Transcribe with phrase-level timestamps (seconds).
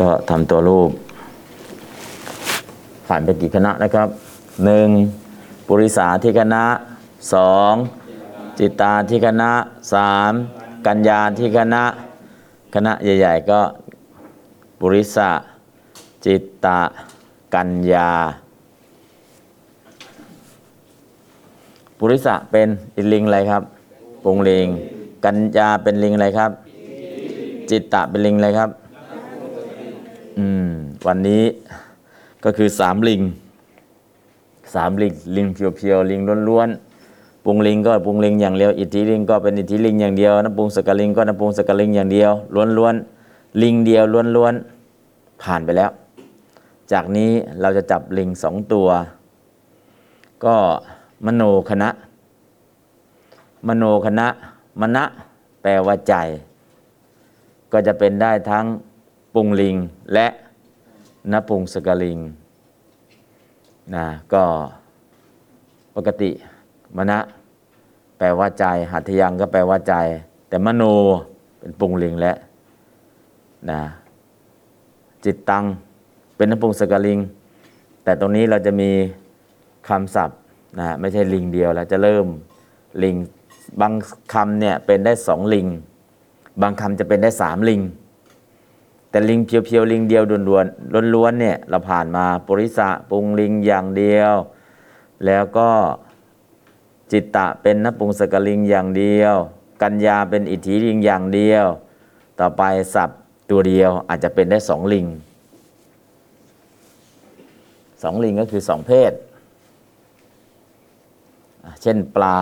[0.00, 0.90] ก็ทำตัวรูป
[3.06, 4.08] ผ่านไปกี่คณะนะครับ
[4.64, 4.88] หนึ่ง
[5.66, 6.64] ปุริสาที่คณะ
[7.34, 7.72] สอง
[8.58, 9.50] จิตตาที่คณะ
[9.92, 10.32] สาม
[10.86, 11.82] กัญญาที่คณะ
[12.74, 13.60] คณะใหญ่ ๆ ก็
[14.78, 15.30] ปุริสะ
[16.24, 16.80] จิตตะ
[17.54, 18.10] กัญญา
[21.98, 23.62] ปุริสะเป็นอิลิงอะไรครับ
[24.24, 24.66] ปุงลิง
[25.24, 26.50] กัญญาเป็นลิงอะไรครับ
[27.70, 28.70] จิตตะเป็นลิงอะไรครับ
[30.38, 30.70] อืม
[31.06, 31.44] วันนี้
[32.44, 33.22] ก็คือสามลิง
[34.74, 42.32] สามลิงลิงเพียวๆลิงล้วนๆปุงลิงก็ปุงลิงอย่างเดียวอิทธิลิงก็เป็นอิทธิลิงอย่างเดียวน้ำปุงสกลิงก็น้ำปุงสกลิงอย่างเดียว
[42.78, 44.04] ล้วนๆลิงเดียว
[44.36, 45.90] ล้วนๆผ่านไปแล้ว
[46.92, 48.88] จากนี้เราจะจับลิงสองตัว
[50.44, 50.54] ก็
[51.26, 51.88] มโนคณะ
[53.68, 54.26] มโนคณะ
[54.80, 55.04] มณะ
[55.62, 56.14] แปลว่าใจ
[57.72, 58.64] ก็จะเป็นได้ทั้ง
[59.34, 59.76] ปุงลิง
[60.14, 60.26] และ
[61.32, 62.18] นปุงสกลิง
[63.94, 64.42] นะก็
[65.96, 66.30] ปกติ
[66.96, 67.18] มณะ
[68.18, 69.94] แปลว่าใจ หัตถยังก็แปลว่าใจ
[70.48, 70.82] แต่มโน
[71.58, 72.32] เป็นปุงลิงและ
[73.70, 73.80] นะ
[75.24, 75.64] จิตตัง
[76.36, 77.18] เป็นนปุงสกลิง
[78.04, 78.90] แต่ตรงนี้เราจะมี
[79.88, 80.38] คำศัพท์
[80.78, 82.26] นะไม่ใช่ลิงเดียวแล้วจะเริ่ม
[83.02, 83.16] ลิง
[83.80, 83.92] บาง
[84.32, 85.66] คำเนี่ยเป็นได้สองลิง
[86.62, 87.80] บางคำจะเป็นได้สามลิง
[89.14, 94.32] แต่ลิงเพียวๆลิงเดียวด่วนๆล้วนๆเนี่ยเราผ่านมาปริสะปรุงลิงอย่างเดียว
[95.26, 95.70] แล้วก็
[97.12, 99.34] จิตตะเป็นนปุงสกลิงอย่างเดียว
[99.82, 101.66] กัญญาเป็นอิทธิลิงอย่างเดียว
[102.40, 102.62] ต่อไป
[102.94, 103.10] สับ
[103.50, 105.06] ตัวเดียวอาจจะเป็นได้สองลิง
[108.02, 109.12] สองลิงก็คือสองเพศ
[111.82, 112.38] เช่นปลา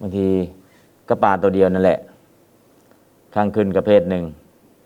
[0.00, 0.28] บางที
[1.08, 2.00] ก็ปลาตัวเดียวนั่นแหละ
[3.34, 4.24] ข้างขึ้นก็เพศหนึ่ง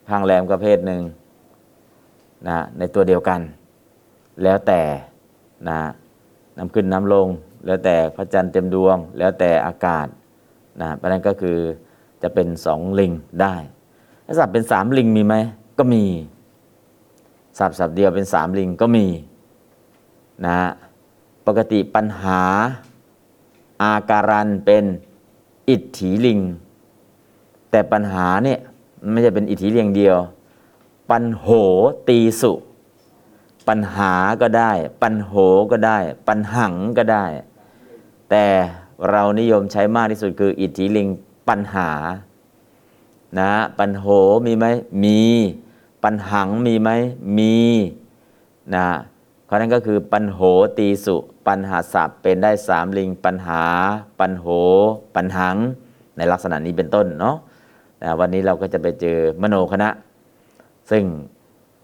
[0.08, 1.02] ข้างแรมก็เพศหนึ่ง
[2.48, 3.40] นะในตัวเดียวกัน
[4.42, 4.80] แล้วแต่
[5.68, 5.80] นะ
[6.56, 7.28] น้ำขึ้นน้ำลง
[7.66, 10.06] แล้วแต่พระจันทร์เต็มดวง แล้วแต่อากาศ
[10.82, 11.58] นะเพราะฉะนั้นก็คือ
[12.22, 13.54] จะเป็นสองลิงได้
[14.26, 15.34] ถ้าสับเป็นสามลิงมีไหม
[15.78, 16.04] ก็มี
[17.58, 19.06] สับสับเดียวเป็นสามลิงก็มี
[20.46, 20.58] นะ
[21.46, 22.42] ปกติปัญหา
[23.82, 24.84] อาการันเป็น
[25.68, 26.40] อิทธิลิง
[27.74, 28.58] แต่ปัญหาเนี่ย
[29.10, 30.16] ไม่ใช่เป็นอิทธิเลียงเดียว
[31.10, 31.46] ปัญโห
[32.08, 32.52] ตีสุ
[33.68, 35.32] ปัญหาก็ได้ ปัญโห
[35.70, 35.98] ก็ได้
[36.28, 37.24] ปัญหังก็ได้
[38.30, 38.46] แต่
[39.10, 41.08] เรานิยมใช้มากที่สุดคืออิทธิลิง
[41.48, 41.90] ปัญหา
[43.38, 44.06] นะปัญโห
[44.46, 44.66] มีไหม
[45.04, 45.22] มี
[46.04, 46.90] ปัญหังมีไหม
[47.38, 47.56] มี
[48.74, 48.88] นะ
[49.44, 50.40] เพราะนั้นก็คือปัญโห
[50.78, 53.62] ตีสุ ปัญหาศัพท์เป็นได้สามลิงปัญหา
[54.20, 54.46] ปัญโห
[55.14, 55.56] ปัญหัง
[56.16, 57.38] ในลักษณะนี้เป็นต้นเนาะ
[58.20, 59.90] วันนี้เราก็จะไปเจอมโนคณะ
[60.90, 61.04] ซึ่ง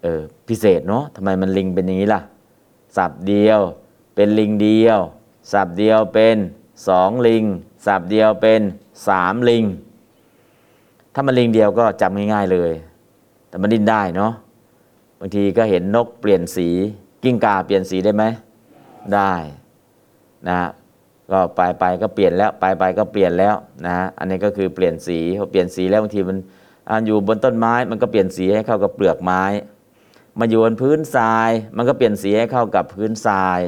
[0.03, 2.21] เออพิเศษเนาะทำไมมันลิงเป็นอย่างนี้ล่ะ
[2.97, 3.61] สับเดียว
[4.15, 4.99] เป็นลิงเดียว
[5.53, 6.37] สับเดียวเป็น
[6.89, 7.45] สองลิง
[7.87, 8.61] สับเดียวเป็น
[9.09, 9.65] สามลิง
[11.15, 12.73] ถ้ามันลิงเดียวก็จำง่ายๆเลย
[13.49, 14.33] แต่มันดิ้นได้เนาะ
[15.19, 16.69] บางทีก็เห็นนกเปลี่ยนสี
[17.23, 18.25] กิ้งก่าเปลี่ยนสีได้ไหม
[19.15, 19.33] ได้
[20.49, 20.59] นะ
[21.33, 23.55] ก็ไปไปก็เปลี่ยนแล้วไปไปก็เปลี่ยนแล้ว
[23.87, 26.39] นะอันนี้ก็คือเปลี่ยนสีพอเปลี่ยนสีแล้วบางทีมัน
[26.91, 29.43] อันอยู่บนต้นไม้มันก็เปลี่ยนสีให้เข้ากับเปลือกไม้
[30.39, 33.61] มาอยู่บนพื้นทราย มันก็เปลี่ยนสีให้เข้ากับพื้นทราย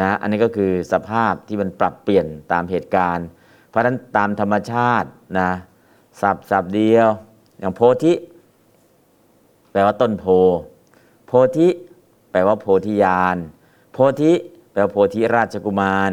[0.00, 3.26] นะอันนี้ก็คือสภาพที่มันปรับเปลี่ยนตามเหตุการณ์
[3.68, 5.08] เพราะฉะนั้นตามธรรมชาติ
[5.38, 5.50] นะ
[6.20, 7.08] สับสับเดียว
[7.58, 8.12] อย่างโพธิ
[9.72, 10.24] แปลว่าต้นโพ
[11.26, 11.68] โพธิ
[12.30, 13.36] แปลว่าโพธิญาณ
[13.92, 14.32] โพธิ
[14.72, 16.12] แปลว่าโพธิราชกุมาร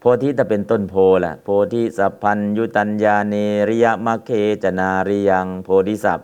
[0.00, 3.34] โพธิถ้าเป็นต้นโพแหละโพธิสัพพัญยุตัญญาเน
[3.70, 4.30] ริยมะเค
[4.62, 6.20] จนาริยัง โพธิสัพ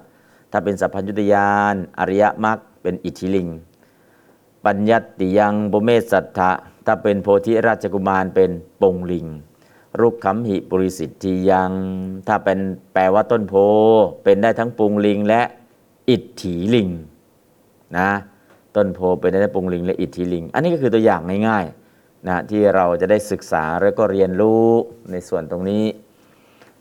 [0.50, 3.49] ถ้าเป็นสัพพัญยุตยานอริยมรรคเป็นอิทธิลิง
[4.64, 6.50] ปัญญตติยังบุเมสัทธะ
[6.87, 8.50] ถ้าเป็นโพธิราชกุมารเป็น
[8.82, 9.26] ปงลิง
[10.00, 11.72] รุกขมหิปุริสิทธิยัง
[12.26, 12.58] ถ้าเป็น
[12.93, 13.55] แปลว่าต้นโพ
[14.25, 15.43] เป็นได้ทั้งปุงลิงและ
[16.11, 16.88] อิทธิลิง
[17.99, 18.11] นะ
[18.76, 21.86] ต้นโพเป็นได้ทั้งปุงลิงและอิทธิลิง อันนี้ก็คือตัวอย่างง่ายๆ
[22.28, 24.64] นะที่เราจะได้ศึกษาแล้วก็เรียนรู้
[25.11, 25.84] ในส่วนตรงนี้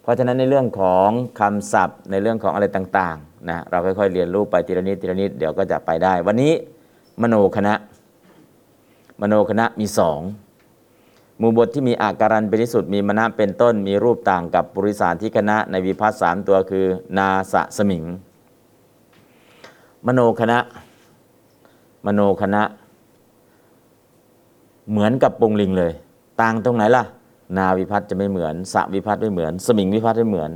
[0.01, 1.09] เพราะฉะนั้นในเรื่องของ
[1.39, 6.53] คำศัพท์ในเรื่องของอะไรต่างๆนะเราค่อยๆเรียนรู้ไปทีละนิดทีละนิดเดี๋ยวก็จะไปได้ วันนี้
[7.21, 7.74] มโนคณะ
[9.21, 10.21] มโนคณะมีสอง
[11.39, 16.86] หมู่บทที่มีอาการันเป็นที่สุดมีมณะเป็นต้นมีรูปต่างกับปุริสารที่คณะในวิพัฒน์สามตัวคือ
[17.18, 18.03] นาสะสมิง
[20.06, 20.57] มโนคณะ
[22.06, 22.63] มโนคณะ
[24.92, 25.92] เหมือนกับปงลิงเลย
[26.42, 27.04] ต่างตรงไหนล่ะ
[27.58, 30.52] นาวิพัฒน์จะไม่เหมือนสะวิพัฒน์ไม่เหมือน สมิงวิพัฒน์ไม่เหมือน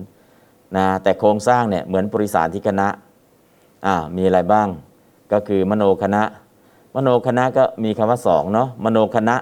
[0.76, 2.88] นะแต่โครงสร้างเนี่ยเหมือนปริสารที่คณะ
[3.86, 4.68] อ่ามีอะไรบ้าง
[5.31, 6.24] ก็คือมโนคณะ
[6.96, 9.36] มโนคณะก็มีคำว่าสองเนาะมโนคณะ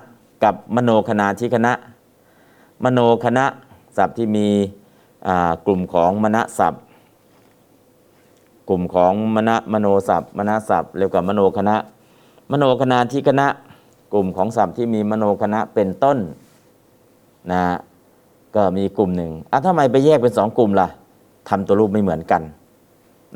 [0.44, 1.74] กับมโนคณาที่คณะ
[2.84, 3.45] มโนคณะ
[3.98, 4.48] ศัพท์ที่มี
[5.28, 6.81] อ่ากลุ่มของมณศัพท์
[8.69, 11.75] กลุ่มของมณมโนศัพท์มณศัพท์เรียกว่ามโนคณะ
[12.51, 13.48] มโนคณาที่คณะ
[14.13, 16.18] กลุ่มของศัพท์ที่มีมโนคณะเป็นต้น
[17.51, 17.63] นะ
[18.56, 20.88] ก็มีกลุ่มหนึ่งอะทำไมไปแยกเป็นสองกลุ่มล่ะ
[21.50, 22.42] ทำตัวรูปไม่เหมือนกัน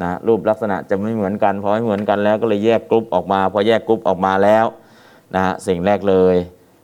[0.01, 4.65] นะรูปลักษณะจะไม่เหมือนกันพอไม่เหมือนกันแล้วก็เลยแยกกลุ่มออกมา พอแยกกลุ่มออกมาแล้ว
[5.35, 6.35] นะสิ่งแรกเลย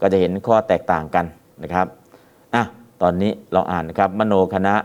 [0.01, 1.25] ก็จะเห็นข้อแตกต่างกัน
[1.63, 1.87] นะครับ
[2.53, 2.63] อะ
[3.01, 4.75] ตอนนี้ลองอ่านนะครับ มโนคณะ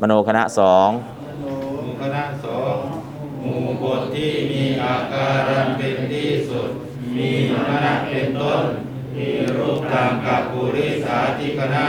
[0.00, 0.90] มโนคณะสอง
[1.42, 2.76] มู่คณะสอง
[3.42, 5.28] หมู่บทที่มีอากา
[5.62, 6.70] รเป็นที่สุด
[7.16, 7.54] มีม
[7.84, 8.64] ณะเป็นต้น
[9.16, 11.86] มีรูปต่างกับปุริสาธิคณะ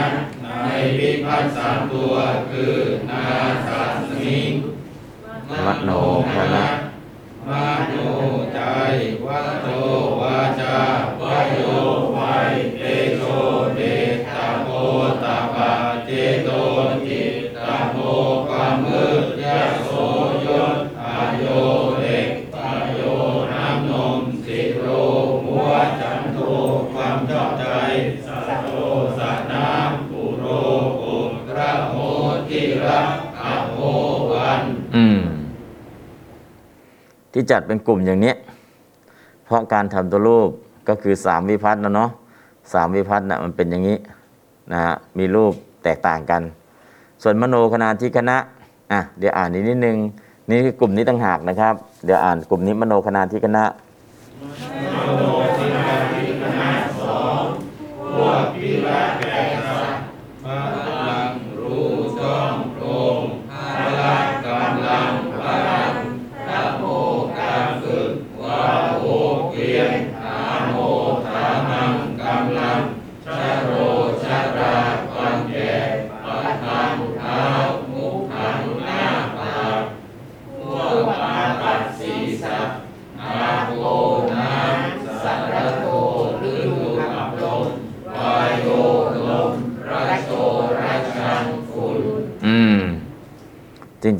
[0.64, 2.14] ในวิพัฒน์สามตัว
[2.50, 2.74] คือ
[3.10, 3.24] นา
[3.66, 4.52] สาสมิง
[5.66, 5.90] มโน
[6.34, 6.68] คณะ
[7.48, 7.50] ม
[7.88, 7.94] โน
[8.54, 8.60] ใจ
[9.26, 9.66] วัตโต
[10.20, 10.76] วาจา
[11.20, 11.56] วาโย
[12.12, 12.20] ไว
[12.78, 12.82] เต
[13.16, 13.20] โช
[13.76, 13.80] เด
[14.34, 14.68] ตาโพ
[15.24, 15.72] ตาปา
[16.06, 16.10] เจ
[16.44, 16.77] โตจิต
[37.50, 38.34] จัดเป็นกลุ่มอย่างนี้
[39.44, 40.50] เพราะการทำตัวรูป
[40.88, 42.10] ก็คือสามวิพัฒน์นะเนาะ
[42.72, 43.96] สามวิพัฒน์นะมันเป็นอย่างนี้
[44.72, 45.52] นะฮะมีรูป
[45.84, 46.42] แตกต่างกัน
[47.22, 48.36] ส่วนมโนคณาที่คณะ
[48.92, 49.96] อะเดี๋ยวอ่านนิดนิดนึง
[50.50, 51.74] นี่คือกลุ่มนี้ต่างหากนะครับ
[52.04, 53.64] เดี๋ยวอ่านกลุ่มนี้มโนคณาธิคณะ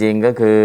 [0.03, 0.59] ริง ๆ ก็คือ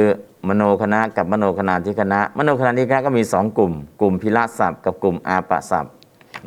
[0.48, 5.94] มโนคณะกับมโนคณาที่คณะ มโนคณาที่คณะก็มีสองกลุ่ม กลุ่มพิละศัพท์กับกลุ่มอาปะศัพท์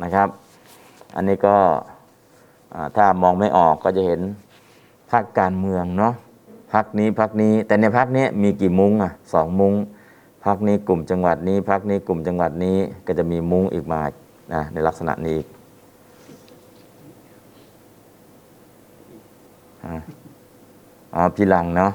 [0.03, 0.27] นะครับ
[1.15, 1.55] อันนี้ก็
[2.95, 4.21] ถ้ามองไม่ออกก็จะเห็น
[5.11, 6.13] พักการเมืองเนาะ
[6.73, 9.73] พักนี้พักนี้ แต่ในพักนี้มีกี่มุ้งอะสองมุ้ง
[10.45, 14.01] พักนี้กลุ่มจังหวัดนี้พักนี้กลุ่มจังหวัดนี้ก็จะมีมุ้งอีกมา
[14.53, 15.47] นะในลักษณะนี้อีก
[21.15, 21.91] อ๋อพิลังเนาะ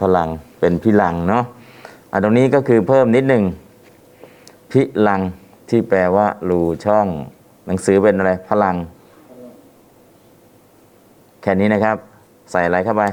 [0.00, 0.28] พลัง
[0.60, 1.44] เป็นพิลังเนาะ
[2.10, 3.44] อ่าตรงนี้ก็คือเพิ่มนิดหนึ่ง
[4.72, 5.20] พิลัง
[5.68, 7.06] ที่แปลว่ารูช่อง
[7.66, 8.76] หนังสือเป็นอะไรพลัง
[11.42, 11.96] แค่นี้นะครับ
[12.50, 13.04] ใส่อะไรเข้าไป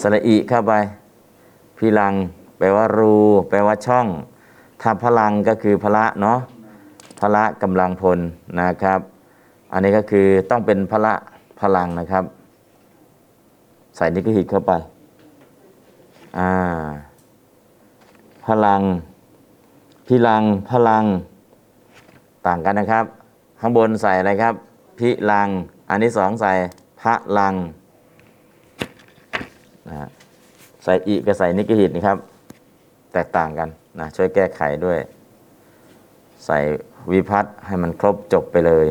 [0.00, 0.72] สระอิเข้าไป
[1.78, 2.14] พิลัง
[2.58, 3.14] แปลว่ารู
[3.48, 4.06] แปลว่าช่อง
[4.82, 6.38] ถ้าพลังก็คือพละเนาะ
[7.20, 8.18] พละกำลังพล
[8.60, 9.00] นะครับ
[9.72, 11.14] อันนี้ก็คือต้องเป็นพละ
[11.60, 12.24] พลังนะครับ
[13.96, 14.72] ใส่นิกหิตเข้าไป
[16.38, 16.52] อ่า
[18.46, 18.80] พลัง
[20.06, 21.04] พิลัง พลัง
[22.46, 23.04] ต่างกันนะครับ
[23.60, 24.54] ข้างบนใส่อะไรครับ
[24.98, 25.48] พิลัง
[25.90, 26.52] อันที่สองใส่
[27.00, 27.54] พระลัง
[29.88, 30.08] นะฮะ
[30.84, 32.18] ใส่อิกับใส่นิกหิตนะครับ
[33.12, 33.68] แตกต่างกัน
[33.98, 34.98] นะช่วยแก้ไขด้วย
[36.46, 36.58] ใส่
[37.12, 38.86] วิพัฒน์ให้มันครบจบไปเลย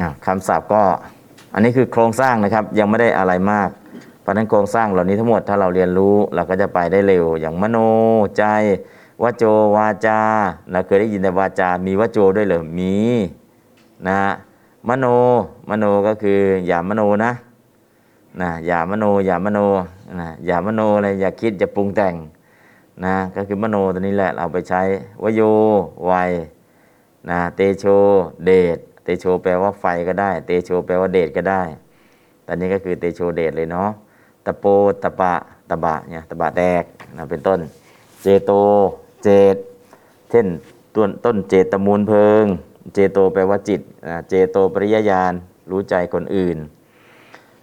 [0.00, 0.82] อะคำศัพท์ก็
[1.52, 3.68] อันนี้คือโครงสร้างนะครับยังไม่ได้อะไรมาก
[4.20, 7.78] เพราะฉะนั้นโครงสร้างเหล่านี้ทั้งหมดถ้าเราเรียนรู้เราก็จะไปได้เร็ว อย่างมโน
[8.38, 8.44] ใจ
[9.22, 9.44] วโจ
[9.76, 10.20] วาจา
[10.70, 12.96] เราเคยได้ยินแต่วาจา มีวโจด้วยเหรอมี
[14.08, 14.20] นะ
[14.88, 15.06] มโน
[15.68, 17.32] มโนก็คืออย่ามโนนะ
[18.40, 19.58] นะอย่ามโนอย่ามโน
[20.20, 22.14] นะอย่ามโนอะไรอย่าคิดอย่าปรุงแต่ง
[23.04, 24.82] นะก็คือมโนตัวนี้แหละเราเอาไปใช้
[25.22, 25.42] วโย
[26.06, 26.12] ไว
[27.30, 27.84] นะเตโช
[28.44, 28.78] เดช
[29.08, 31.62] ตโชแปลว่าไฟก็ได้ เตโชแปลว่าเดชก็ได้
[32.46, 33.90] ตอนนี้ก็คือเตโชเดชเลยเนาะ
[34.44, 34.64] ตะโป
[35.02, 35.34] ตะปะ
[35.70, 36.84] ตะบะเนี่ยตะบะแตก
[37.16, 37.60] นะเป็นต้น
[38.22, 38.52] เจโต
[39.22, 39.56] เจต
[40.30, 40.46] เช่น
[40.94, 42.44] ต้นต้นเจตมูลเพลิง
[42.94, 43.80] เจโตแปลว่าจิต
[44.28, 45.32] เจโตปริยญาณ
[45.70, 46.58] รู้ใจคนอื่น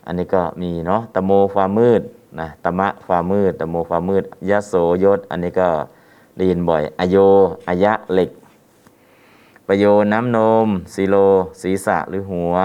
[0.06, 2.02] อันนี้ก็มีเนาะ ตะโมความมืด
[2.40, 4.74] นะตะมะความมืด ตะโมความมืดยะโส
[5.04, 5.68] ยศ อันนี้ก็
[6.36, 7.18] ได้ยินบ่อย อโย
[7.68, 8.30] อายะเหล็ก
[9.68, 11.16] ประโยน้ำนมสีโล
[11.62, 12.56] ศีรษะหรือหัว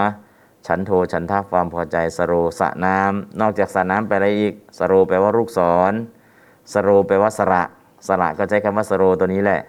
[0.67, 5.59] ฉันโทฉันทาความพอใจสโรสระน้ำนอกจากสระน้ำไปอะไรอีกสโรแปลว่าลูกศ
[5.91, 5.93] ร
[6.73, 7.63] สโรแปลว่าสระ
[8.07, 9.61] สระก็ใช้คำว่าสโรตัวนี้แหละ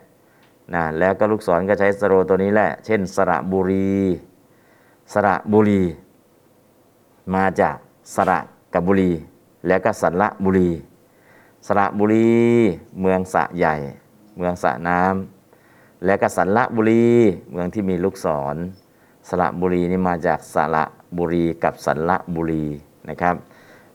[0.75, 3.97] นะแล้วก็ลูกศรก็ใช้สโรตัวนี้แหละ เช่น สระบุรี
[5.13, 5.83] สระบุรี
[7.35, 7.77] มาจาก
[8.15, 8.39] สระ
[8.75, 9.13] กับบุรี
[9.67, 10.71] แล้วก็สันละบุรี
[11.67, 12.31] สระบุรี
[13.01, 13.75] เมืองสะใหญ่
[14.37, 15.42] เมืองสะน้ำ
[16.05, 17.07] แล้วก็สันละบุรี
[17.51, 18.57] เมืองที่มีลูกศร
[19.29, 20.85] สระบุรีนี่มาจากสระ
[21.19, 22.67] บุรีกับสันละบุรี
[23.09, 23.35] นะครับ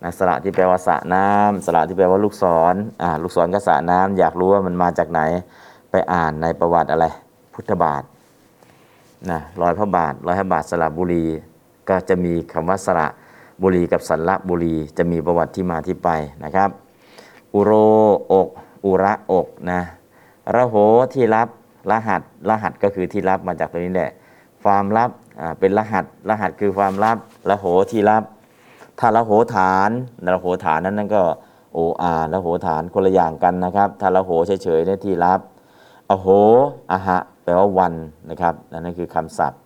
[0.04, 5.22] นะสระที่แปลว่าสระน้ำสระที่แปลว่าลูกศรอ่าลูกศรก็สระน้ำอยากรู้ว่ามันมาจากไหน
[5.92, 7.06] ไปอ่านในประวัติอะไร
[7.54, 8.04] พุทธบาท
[9.30, 11.26] นะร้อยพระบาทร้อยพระบาทสระบุรี
[11.90, 13.08] ก็จะมีคำว่าสระ
[13.62, 16.10] บุรีกับสันละบุรี จะมีประวัติที่มาที่ไป
[16.44, 16.70] นะครับ
[17.54, 17.72] อุโร
[18.34, 18.48] อก
[18.86, 19.82] อุระอกนะ
[20.56, 20.76] ระโห
[21.14, 21.48] ที่รับ
[21.92, 24.12] รหัสรหัสก็คือที่รับมาจากตัวนี้แหละ
[24.64, 25.10] ความลับ
[25.60, 27.18] เป็นรหัสรหัสคือความลับ
[27.50, 28.24] ระโหที่รับ
[29.00, 29.90] ถ้าระโหฐาน
[30.36, 31.24] ระโหฐานนั้นนั่นก็
[31.74, 35.40] โออาระโหฐานคนละอย่างกันนะครับถ้าระโหเฉยๆเนี่ยที่รับ
[36.10, 36.28] อโห
[36.92, 37.94] อะหะแปลว่าวัน
[38.30, 39.60] นะครับนั่นคือคำศัพท์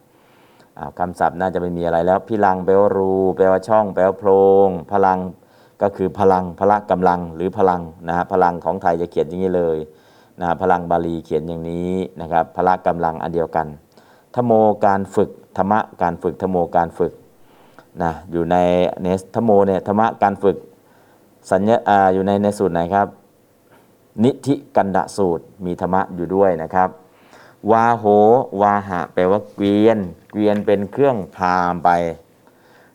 [0.78, 4.32] อ่าคำศัพท์น่าจะไม่มีอะไรแล้วพิลังแปลว่ารู แปลว่าช่อง แปลว่าโพร
[4.68, 5.20] งพลัง
[5.82, 9.78] ก็คือพลังพละกำลังหรือพลังนะฮะพลังของไทยจะเขียนอย่างนี้เลย
[10.42, 13.68] นะพลังบาลีเขียนอย่างนี้นะครับพละกำลังอันเดียวกัน
[14.36, 14.52] ธโม
[14.86, 17.14] การฝึกธรรมะการฝึกธโมการฝึก
[18.04, 18.56] นะอยู่ใน
[19.02, 20.58] เนสธโมเนี่ยธรรมะการฝึก
[21.52, 21.78] สัญญา
[22.14, 23.08] อยู่ในในสูตรไหนครับ
[24.24, 26.90] นิธิกันดะสูตรมีธรรมะอยู่ด้วยนะครับ
[27.72, 28.06] วาโห
[28.62, 30.00] วาหะแปลว่าเกวียน
[30.32, 31.90] เกวียนเป็นเครื่องพามไป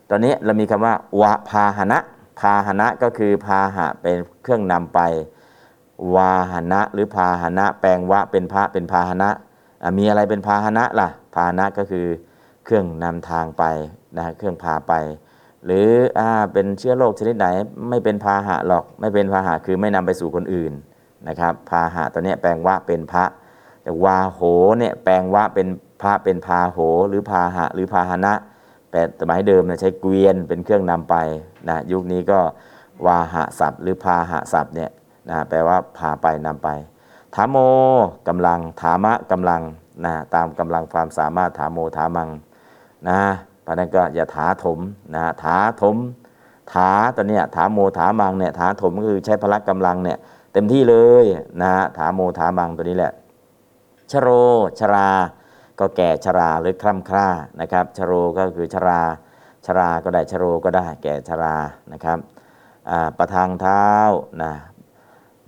[0.09, 1.99] ตอนนี้เรามีคำว่าวะพาหนะ
[2.39, 4.99] พาหนะก็คือพาหะเป็นเครื่องนำไป
[6.15, 9.29] วาหนะหรือพาหนะ แปลงวะเป็นพระเป็นพาหนะ
[9.97, 12.05] มีอะไรเป็นพาหนะล่ะ พาหนะก็คือ
[12.65, 13.63] เครื่องนำทางไป
[14.17, 14.93] นะเครื่องพาไป
[15.65, 15.87] หรือ
[16.19, 17.47] อ่าเป็นเชื้อโรคชนิดไหน
[17.89, 20.73] ไม่เป็นพาหะหรอกไม่เป็นพาหะคือไม่นำไปสู่คนอื่น
[21.27, 23.25] นะครับพาหะตัวนี้แปลงวะเป็นพระ
[23.83, 24.41] แต่วาโห
[24.79, 25.67] เนี่ยแปลงวะเป็น
[26.01, 28.33] พระเป็นพาโหหรือพาหะหรือพาหนะ
[28.91, 31.15] แต่สมัยเดิมเนี่ยใช้เกวียนเป็นเครื่องนำไป
[31.69, 32.39] นะยุคนี้ก็
[33.05, 34.89] วาหะศัพท์ หรือพาหะศัพท์เนี่ย
[35.29, 36.69] นะแปลว่าพาไปนำไป
[37.35, 37.57] ถามโม
[38.27, 39.61] กำลังถามะกำลัง
[40.05, 42.29] นะตามกำลังความสามารถถามโมถามัง
[43.09, 43.19] นะ
[43.63, 44.79] เพราะนั้นก็อย่าถาถม
[45.15, 45.97] นะถาถม
[46.73, 50.17] ถาตัวเนี้ยถาโมถามังเนี่ยถาถมก็คือใช้พละกำลังเนี่ย
[50.53, 51.25] เต็มที่เลย
[51.61, 53.13] นะถาโมถามังตัวนี้แหละ
[54.11, 54.29] ชโร
[54.79, 55.09] ชรา
[55.79, 57.27] ก็แก่ชราหรือคล่ำคร่า
[57.61, 59.01] นะครับชโรก็คือชรา
[59.65, 61.55] ชราก็ได้ชโรก็ได้แก่ชรา
[61.93, 62.17] นะครับ
[63.17, 63.85] ประทางเท้า
[64.43, 64.53] นะ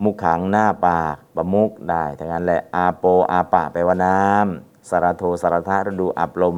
[0.03, 6.57] มุขขังหน้าปากประมุกได้ทั้งนั้นแหละอาโปอาปะแปลว่าน้ำสารโทสารทะฤดูอับลม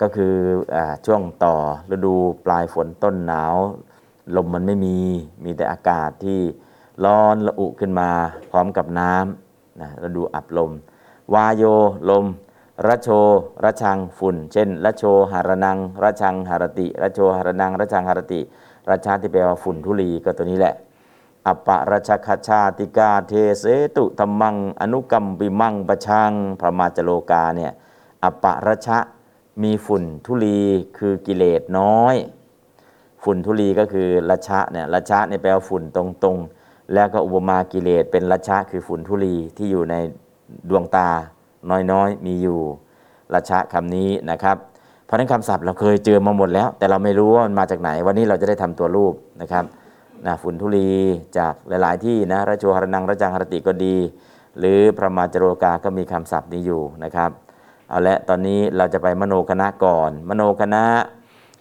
[0.00, 0.34] ก็คือ
[0.74, 0.76] อ
[1.06, 1.54] ช่วงต่อ
[1.94, 2.14] ฤดู
[2.44, 3.54] ปลายฝนต้นหนาว
[4.36, 4.98] ลมมันไม่มี
[5.44, 6.40] มีแต่อากาศที่
[7.04, 8.10] ร้อนระอุขึ้นมา
[8.50, 10.70] พร้อมกับน้ำนะฤดูอับลม
[11.34, 11.64] วาโย
[12.10, 12.26] ลม
[12.86, 13.08] ระโช
[13.64, 18.40] ระชังฝุ่น เช่นระโชหารนังระชังหารติระโชหารนังระชังหารติ
[18.90, 20.74] ระชาที่แปลว่าฝุ่นทุลีก็ตัวนี้แหละ
[21.46, 23.64] อปะราชคชาติกาเทเส
[23.96, 27.72] ตุธรรมัง อนุกรรมปิมังประชังพระมาจโลกาเนี่ย
[28.22, 28.98] อปะราชะ
[29.62, 30.60] มีฝุ่นทุลี
[30.98, 32.16] คือกิเลสน้อย
[33.22, 39.94] ฝุ่นทุลีก็คือราชะเนี่ยราชะเนี่ยแปลว่าฝุ่นตรงๆ แล้วก็อุปมากิเลสเป็นราชะคือฝุ่นทุลีที่อยู่ใน
[40.70, 41.08] ดวงตา
[41.70, 42.58] น้อยๆ มีอยู่
[43.34, 44.56] ราชะคำนี้นะครับ
[45.04, 49.64] เพราะฉะนั้นคำศัพท์เราเคยเจอมาหมดแล้ว แต่เราไม่รู้ว่ามันมาจากไหน วันนี้เราจะได้ทำตัวรูปนะครับ
[50.26, 50.90] นะฝุ่นทุลี
[51.38, 53.96] จากหลาย ๆ ที่นะระโชหรนังระจังหรติก็ดี
[54.58, 57.30] หรือพระมาจโรกาก็มีคำศัพท์นี้อยู่นะครับ
[57.88, 60.84] เอาละตอนนี้เราจะไปมโนคณะก่อน มโนคณะ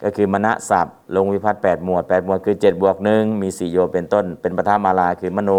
[0.04, 5.52] ก็คือมณศัพท์ลงวิพัฒน์8หมวด8หมวดคือ7บวกหนึ่งมีสี่โยเป็นต้น เป็นปฐมาลาคือมโน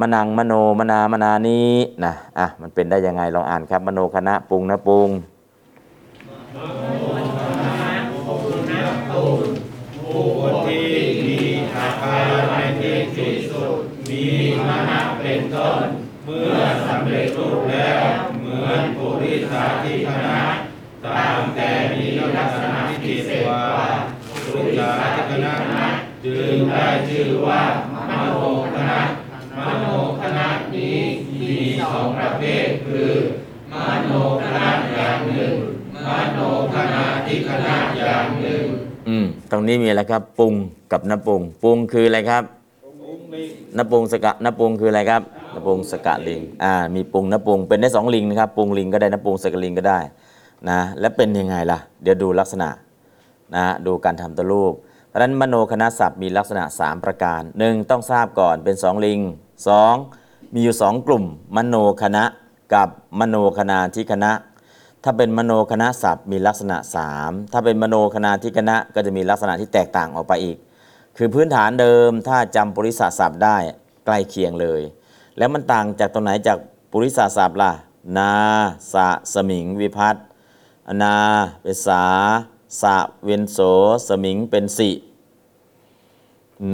[0.00, 1.70] มนังมโนมนามนานี้
[2.04, 5.08] นะอะมันเป็นได้ยังไงลองอ่านครับ มโนคณะปรุงนะปรุง
[14.56, 15.80] มีอาการในที่สุดมีมณะเป็นต้น
[16.24, 16.54] เมื่อ
[16.88, 18.02] สำเร็จรูปแล้ว
[18.38, 20.38] เหมือนปุริสาธิคณะ
[21.04, 22.04] ตามแต่มี
[22.36, 23.62] ลักษณะที่ผิดกว่า
[24.44, 25.52] ปุริสาธิคณะ
[26.24, 27.60] จึงได้ชื่อว่า
[27.94, 28.36] มโน
[28.74, 29.00] คณะ
[29.58, 29.86] มโน
[30.22, 30.96] คณะนี้
[31.40, 33.10] มีสองประเภทคือ
[33.72, 34.08] มโน
[34.42, 35.54] คณะอย่างหนึ่ง
[36.06, 36.38] มโน
[36.74, 38.64] คณะที่คณะอย่างหนึ่ง
[39.08, 40.54] อืม ตรงนี้มีอะไรครับปรุง
[40.92, 42.44] กับนปรุงปรุงคืออะไรครับ
[43.78, 45.22] นปงสกะนปงคืออะไรครับ
[45.54, 50.00] นปงสกะลิงอ่ามีปงนปงเป็นได้สองลิงนะครับปงลิงก็ได้นปงสกะลิงก็ได้
[50.68, 52.68] นะและเป็นยังไงล่ะ เดี๋ยวดูลักษณะ
[53.54, 54.72] นะดูการทำตัวรูป
[55.08, 57.90] เพราะฉะนั้นมโนคณะศัพท์มีลักษณะ 3 ประการ 1.
[57.90, 59.20] ต้องทราบก่อนเป็นสองลิง
[59.86, 60.54] 2.
[60.54, 61.24] มีอยู่สองกลุ่ม
[61.56, 62.24] มโนคณะ
[62.74, 62.88] กับ
[63.20, 64.32] มโนคณาที่คณะ
[65.04, 66.76] ถ้าเป็นมโนคณะศัพท์มีลักษณะ
[67.16, 70.56] 3 ถ้าเป็นมโนคณาที่คณะก็จะมีลักษณะที่แตกต่างออกไปอีก
[71.16, 73.56] คือพื้นฐานเดิมถ้าจำปุริสศัพท์ได้
[74.04, 74.82] ใกล้เคียงเลย
[75.38, 76.58] แล้วมันต่างจากตรงไหนจาก
[76.90, 77.72] ปุริสศัพท์ล่ะ
[78.18, 78.32] นา
[78.92, 80.16] สะสมิงวิพัต
[81.02, 81.16] นา
[81.62, 82.04] เป็นสา
[82.82, 83.58] สะเวนโส
[84.08, 84.90] สมิงเป็นสิ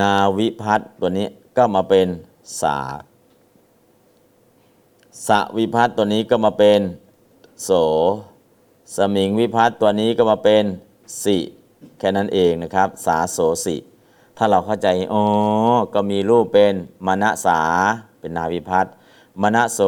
[0.00, 2.08] นาวิพัตตัวนี้ก็มาเป็น
[2.60, 2.78] สา
[5.26, 6.80] สะวิพัตตัวนี้ก็มาเป็น
[7.64, 7.70] โส
[8.96, 10.64] สมิงวิพัตตัวนี้ก็มาเป็น
[11.24, 11.38] สิ
[11.98, 13.76] แค่นั้นเองนะครับ สาโสสิ
[14.44, 15.22] ถ้าเราเข้าใจอ๋อ
[15.94, 16.74] ก็มีรูปเป็น
[17.06, 17.60] มณสา
[18.20, 18.86] เป็นนาวิพัต
[19.42, 19.80] มณโส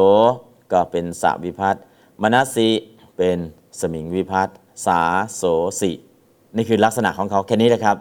[0.71, 1.75] ก็เป็นสะวิพัต
[2.21, 2.69] มณสิ
[3.17, 3.37] เป็น
[3.79, 4.49] สมิงวิพัต
[4.85, 5.01] สา
[5.35, 5.43] โส
[5.81, 5.91] สิ
[6.55, 7.97] นี่คือลักษณะของเขาแค่นี้แหละครับ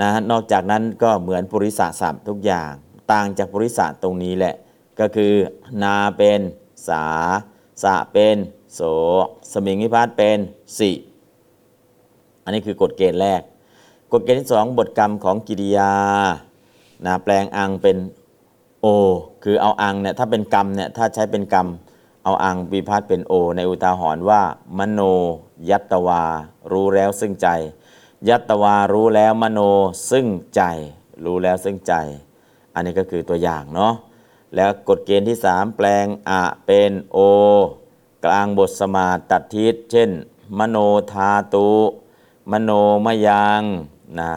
[0.00, 2.70] นะนอกจากนั้นก็เหมือนปุริสาศัพท์ทุกอย่าง
[3.12, 4.54] ต่างจากปุริสาตรงนี้แหละ
[5.00, 5.32] ก็คือ
[5.82, 6.40] นาเป็น
[6.88, 7.04] สา
[7.82, 8.36] สะเป็น
[8.74, 8.80] โส
[9.52, 10.38] สมิงวิพัตเป็น
[10.78, 10.90] สิ
[12.44, 13.42] อันนี้คือกฎเกณฑ์แรก
[14.12, 15.92] กฎเกณฑ์ที่สองบทกรรมของกิริยา
[17.06, 17.96] นะแปลงอังเป็น
[18.80, 18.86] โอ
[19.44, 21.66] คือเอาอังเนี่ยถ้าเป็นกรรมเนี่ยถ้าใช้เป็นกรรม
[22.24, 24.42] เอาอังวิพัตเป็นโอ ในอุตาหรณ์ว่า
[24.78, 25.00] มโน
[25.70, 26.22] ยัตตวา
[26.72, 27.48] รู้แล้วซึ่งใจ
[28.28, 29.60] ยัตตวารู้แล้วมโน
[30.10, 30.62] ซึ่งใจ
[31.24, 31.94] รู้แล้วซึ่งใจ
[32.74, 33.94] อันนี้ก็คือตัวอย่างเนาะ
[34.54, 37.18] แล้วกฎเกณฑ์ที่ 3 แปลงอะเป็นโอ
[38.24, 40.10] กลางบทสมาตัดทิศเช่น
[40.58, 40.76] มโน
[41.12, 41.70] ธาตุ
[42.52, 42.70] มโน
[43.06, 43.62] มยัง
[44.20, 44.30] นะ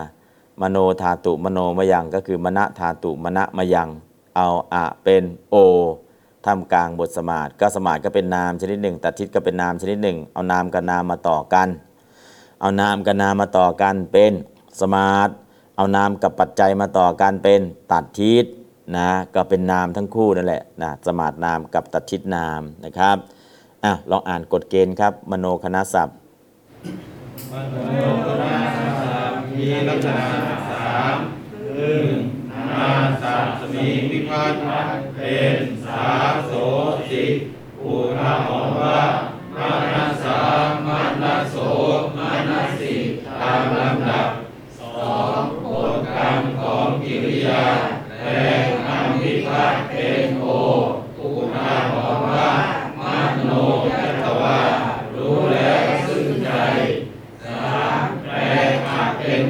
[0.61, 3.89] มโนธาตุมโนมยังก็คือมณธาตุมณมยัง
[4.35, 5.55] เอาอะเป็นโอ
[6.45, 11.69] ทำกลางบทสมาธิก็สมาธิก็เป็นนามชนิดหนึ่งตัดทิศก็เป็นนามชนิดหนึ่ง เอานามกับนามมาต่อกัน
[12.61, 14.33] เอานามกับนามมาต่อกันเป็น
[14.81, 15.31] สมาธิ
[15.75, 18.45] เอานามกับปัจจัยมาต่อกันเป็นตัดทิศ
[18.97, 23.17] นะก็เป็นนามทั้งคู่นั่นแหละนะสมาธินามกับตัดทิศนามนะครับ
[23.83, 26.17] อะลองอ่านกฎเกณฑ์ครับมโนคณะศัพท์
[27.49, 27.75] มโน
[28.25, 30.27] คณะศัพท์มีลักษณะ
[30.69, 31.15] สาม
[31.75, 32.11] หนึ่ง
[32.69, 32.89] นา
[33.21, 34.61] สัตสมิงวิพัตน์
[35.15, 36.07] เป็นสา
[36.45, 36.51] โส
[37.09, 37.25] สิ
[37.81, 39.01] อุทาหรณ์ว่า
[39.55, 39.57] ม
[39.93, 40.41] นัสสา
[40.87, 40.89] ม
[41.21, 41.55] นัสโส
[42.17, 42.95] มนัสสิ
[43.41, 44.29] ตามลำดับ
[44.79, 47.65] สองบทกรรมของกิริยา
[48.19, 48.29] แปล
[48.63, 50.45] งอังวิพัตน์เป็นโอ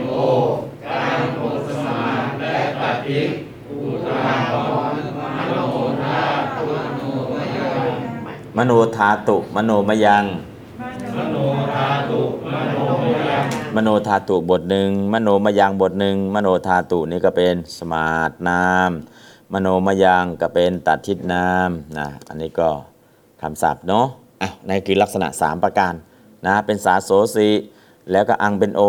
[0.08, 0.14] โอ
[0.88, 2.02] การบทสมา
[2.40, 3.20] และปฏิ
[3.70, 4.54] อุทาห
[4.92, 5.62] รณ์มโน
[6.04, 6.22] ธา
[6.58, 7.86] ตุมโนมยัง
[8.58, 10.26] มโนธาตุมโนมยัง
[11.16, 11.40] มโน
[11.74, 12.22] ธาตุ
[12.54, 18.92] มโนมยังมโนธาตุบทหนึ่งมโนมยังบทหนึ่งมโนธาตุนี่ก็เป็นสมาธินาม
[19.54, 22.70] มโนมยังก็เป็นตัดทิศนามนะอันนี้ก็
[23.42, 24.08] คำศัพท์เนาะ
[24.42, 25.94] อะนี่คือลักษณะ 3 ประการ
[26.48, 27.48] นะเป็นสาโสสี
[28.12, 28.82] แล้วก็อังเป็นโอ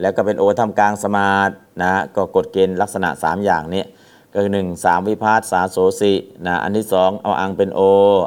[0.00, 1.52] แล้วก็เป็นโอทำกลางสมาธิ
[1.82, 3.84] นะก็กฎเกณฑ์ลักษณะ 3 อย่างนี้
[4.32, 6.12] ก็คือหนึ่งสามวิพาสสาโสสี
[6.46, 7.80] นะอันที่สองเอาอังเป็นโอ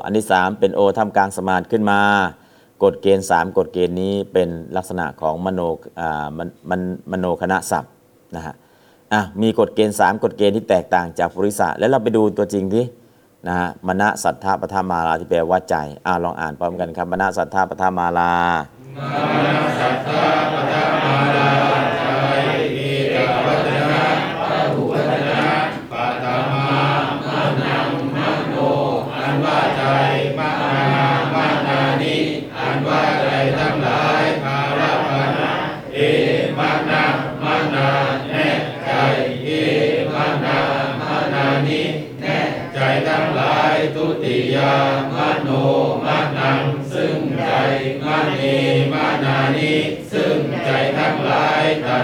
[0.04, 2.00] อันที่สามเป็นโอทำกลางสมาธิขึ้นมา
[2.84, 5.62] กฎเกณฑ์3กฎเกณฑ์นี้เป็นลักษณะของมโน
[6.00, 7.92] อ่ามันมันมโนคณะศัพท์
[8.36, 8.56] นะฮะ
[9.14, 12.86] อะมีกฎเกณฑ์3กฎเกณฑ์ที่แตกต่างจากปุริสะแล้วเราไปดูตัวจริงที่
[13.48, 15.76] นะฮะมณสัทธาปทามาลาที่แปลว่าใจ
[16.06, 18.32] อ่าลองอ่านพร้อมกันครับมณสัทธาปทามาลา
[19.79, 21.46] สัทธาปทามาลา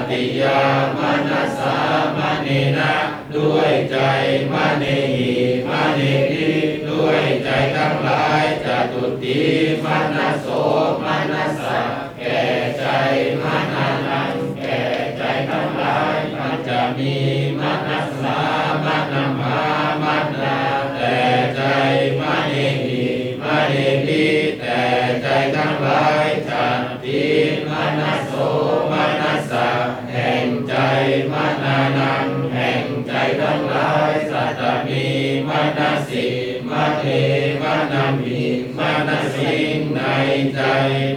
[0.10, 0.62] ติยา
[1.00, 1.78] มนัสสา
[2.18, 2.94] มณีนะ
[3.36, 3.98] ด้วยใจ
[4.54, 5.00] มณี
[5.70, 6.50] มณีนิ
[6.90, 9.40] ด้วยใจทั้งหลายจตุติ
[9.84, 9.86] ม
[10.16, 10.48] นัสโส
[11.04, 11.80] มนัสสะ
[12.20, 12.42] แก่
[12.78, 12.84] ใจ
[13.44, 13.83] มนา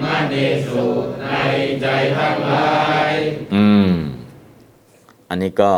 [0.04, 0.34] มะเน
[0.66, 0.84] สุ
[1.22, 1.26] ใน
[1.80, 2.74] ใจทั้งหลา
[3.08, 3.12] ย
[3.54, 3.90] อืม
[5.28, 5.72] อันนี้ก็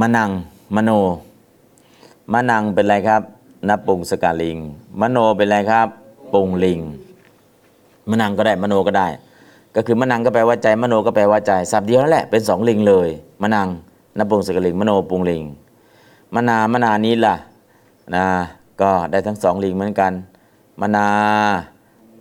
[0.00, 0.30] มะนัง
[0.76, 0.90] มโน
[2.32, 3.22] มะนังเป็นอะไรครับ
[3.68, 4.58] นับปุงสกาลิง
[5.00, 5.88] มโนเป็นอะไรครับ
[6.32, 6.80] ปุงลิง
[8.10, 9.08] มะนังก็ได้มโนก็ได้
[9.74, 13.08] ก็คือมะนังก็แปลว่าใจมโนก็แปลว่าใจสับเดียวนั่นแหละเป็นสองลิงเลย
[13.42, 13.68] มะนัง
[14.18, 15.42] นับปุงสกาลิง มโนปุงลิง
[16.34, 17.36] มนามนานี้ล่ะ
[18.14, 18.26] นะ
[18.80, 20.12] ก็ได้ทั้งสองลิงเหมือนกัน
[20.80, 21.06] มนา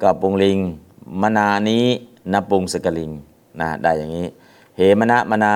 [0.04, 0.60] ก็ปุงลิง
[1.22, 1.86] มนานี้
[2.34, 3.12] นปุงสกลิง
[3.60, 4.28] นะได้อย่างนี้
[4.76, 5.56] เหมนะมนา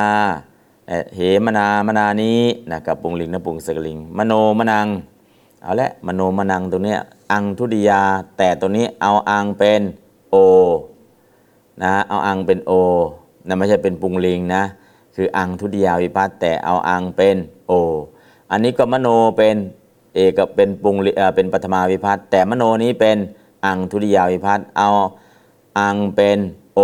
[0.88, 2.40] เอ่อเหมนามนานี้
[2.72, 4.88] นะกับปุงลิงนปุงสกลิง มโนมนัง
[5.62, 7.00] เอาละมโนมนังตัวเนี้ย
[7.32, 8.02] อังทุติยา
[8.38, 9.82] แต่ตัวนี้เอาอังเป็น
[10.32, 10.36] โอ
[11.84, 12.72] นะเอาอังเป็นโอ
[13.48, 14.64] นะไม่ใช่เป็นปุงลิงนะ
[15.16, 17.36] คืออังทุติยาวิพัตแต่เอาอังเป็น
[17.68, 17.72] โอ
[18.52, 19.08] อันนี้ก็มโน
[19.38, 19.56] เป็น
[20.16, 23.18] เอกเป็นปุงเอ่อเป็นปฐมาวิพัตแต่มโนนี้เป็น
[23.66, 24.90] อังทุติยาวิพัตน์เอา
[25.80, 26.40] อังเป็น
[26.76, 26.80] โอ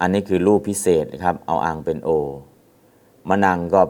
[0.00, 2.10] อันนี้คือรูปพิเศษนะครับ เอาอังเป็นโอ
[3.28, 3.82] มนังก็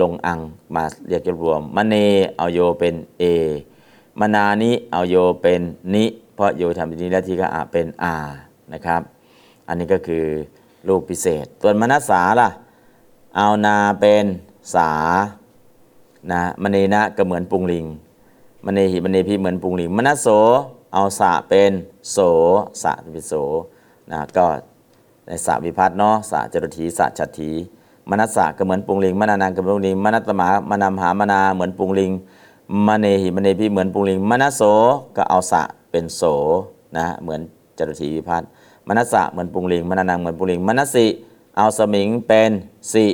[0.00, 0.40] ลงอัง
[0.74, 1.94] มาเรียกรวมมะเน
[2.36, 3.24] เอาโยเป็นเอ
[4.20, 5.62] มนานิเอาโยเป็น
[5.94, 8.14] นิเพราะโยทำเป็นนิแล้วที่ก็อาเป็นอา
[8.72, 9.02] นะครับ
[9.68, 10.24] อันนี้ก็คือ
[10.88, 12.48] รูปพิเศษส่วนมนัสสาล่ะ
[13.36, 14.24] เอานาเป็น
[14.74, 14.90] สา
[16.30, 17.86] นะมณีนะก็เหมือนปุงลิง
[18.64, 20.26] มณีหิมณีพีเหมือนปุงลิงมนัสโส
[20.94, 21.72] เอาสะเป็น
[22.10, 22.18] โส
[22.82, 23.32] สะเป็นโส
[24.10, 24.46] นะก็
[25.26, 27.50] ในสะวิพัฒน์เนาะสะจรถีสะฉัตถี
[28.10, 32.12] มนัสสะก็เหมือนปุงลิงมนานังก็เหมือนปุงลิงมนัตมามนามหามนาเหมือนปุงลิง
[32.86, 34.62] มณีหิมณีพีเหมือนปุงลิงมนัสโส
[35.16, 36.22] ก็เอาสะเป็นโส
[36.96, 37.40] นะเหมือน
[37.78, 38.48] จรถีวิพัฒน์
[38.88, 41.06] มนัสสะเหมือนปุงลิงมนานังเหมือนปุงลิงมนัสสิ
[41.56, 42.50] เอาสมิงเป็น
[42.92, 43.06] สิ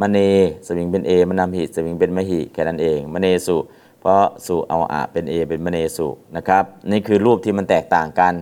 [0.00, 0.30] มณี
[0.66, 3.56] สมิงเป็นเอมนามหิสมิงเป็นมหิแค่นั้นเองมเนสุ
[4.00, 8.34] เพราะสุเอาอะเป็นเอเป็นมเนสุนะครับ นี่คือรูปที่มันแตกต่างกัน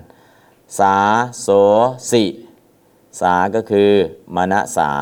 [0.78, 0.96] สา
[1.42, 1.48] โส
[2.10, 2.24] สิ
[3.20, 3.90] สาก็คือ
[4.36, 4.92] มณสา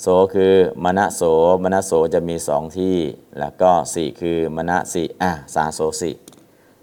[0.00, 1.22] โสคือมณโส
[1.62, 2.96] มณโสจะมีสองที่
[3.38, 6.10] แล้วก็สิคือมณสิอะสาโสสิ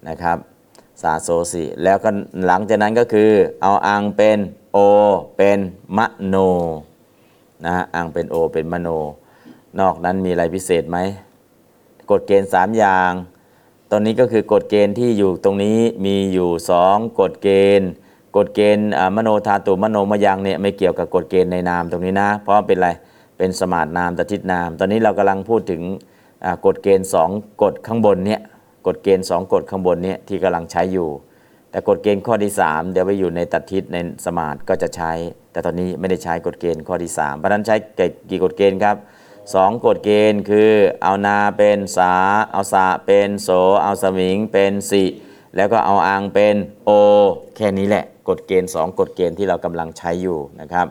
[0.07, 0.37] นะครับ
[1.01, 2.09] สาโสสิแล้วก็
[2.45, 4.39] หลังจากนั้นก็คือ เอาอังเป็น
[4.73, 4.77] โอ
[5.37, 5.59] เป็น
[5.97, 6.35] มโน
[7.65, 8.89] นะฮะอังเป็นโอเป็นมโน
[9.79, 10.97] นอกนั้นมีอะไรพิเศษไหม
[12.11, 13.11] กฎเกณฑ์ 3 อย่าง
[13.91, 16.49] ตอนนี้ก็คือกฎเกณฑ์ที่อยู่ตรงนี้มีอยู่
[16.85, 17.89] 2 กฎเกณฑ์
[18.37, 22.89] กฎเกณฑ์มโนธาตุมโนมยังเนี่ยไม่เกี่ยวกับกฎเกณฑ์ในนามตรงนี้นะ เพราะเป็นอะไร
[23.37, 25.81] เป็นสมาสนามตัทธิตนาม ตอนนี้เรากำลังพูดถึง
[26.65, 28.41] กฎเกณฑ์ 2 กฎข้างบนเนี่ย
[28.87, 31.09] กฎเกณฑ์ 2 กฎข้างบนเนี่ยที่กำลังใช้อยู่
[31.71, 35.11] แต่กฎเกณฑ์ข้อที่ 3 เดี๋ยวไปอยู่ในตัดทิศในสมาร์ทก็จะใช้
[35.51, 37.75] แต่ตอนนี้ไม่ได้ใช้กฎเกณฑ์ข้อที่3เพราะนั้นใช้
[38.29, 38.95] กี่กฎเกณฑ์ครับ
[39.53, 40.71] สองกฎเกณฑ์คือ
[41.03, 42.13] เอานาเป็นสา
[42.51, 43.49] เอาสะเป็นโส
[43.83, 45.03] เอาสมิงเป็นสิ
[45.55, 46.89] แล้วก็เอาอังเป็นโอ
[47.55, 50.87] แค่นี้แหละกฎเกณฑ์สองกฎเกณฑ์ที่เรากำลังใช้อยู่นะครับ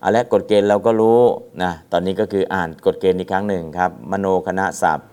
[0.00, 1.20] เอาละกฎเกณฑ์เราก็รู้
[1.62, 5.06] นะตอนนี้ก็คืออ่านกฎเกณฑ์อีกครั้งหนึ่งครับ มโนคณะศัพท์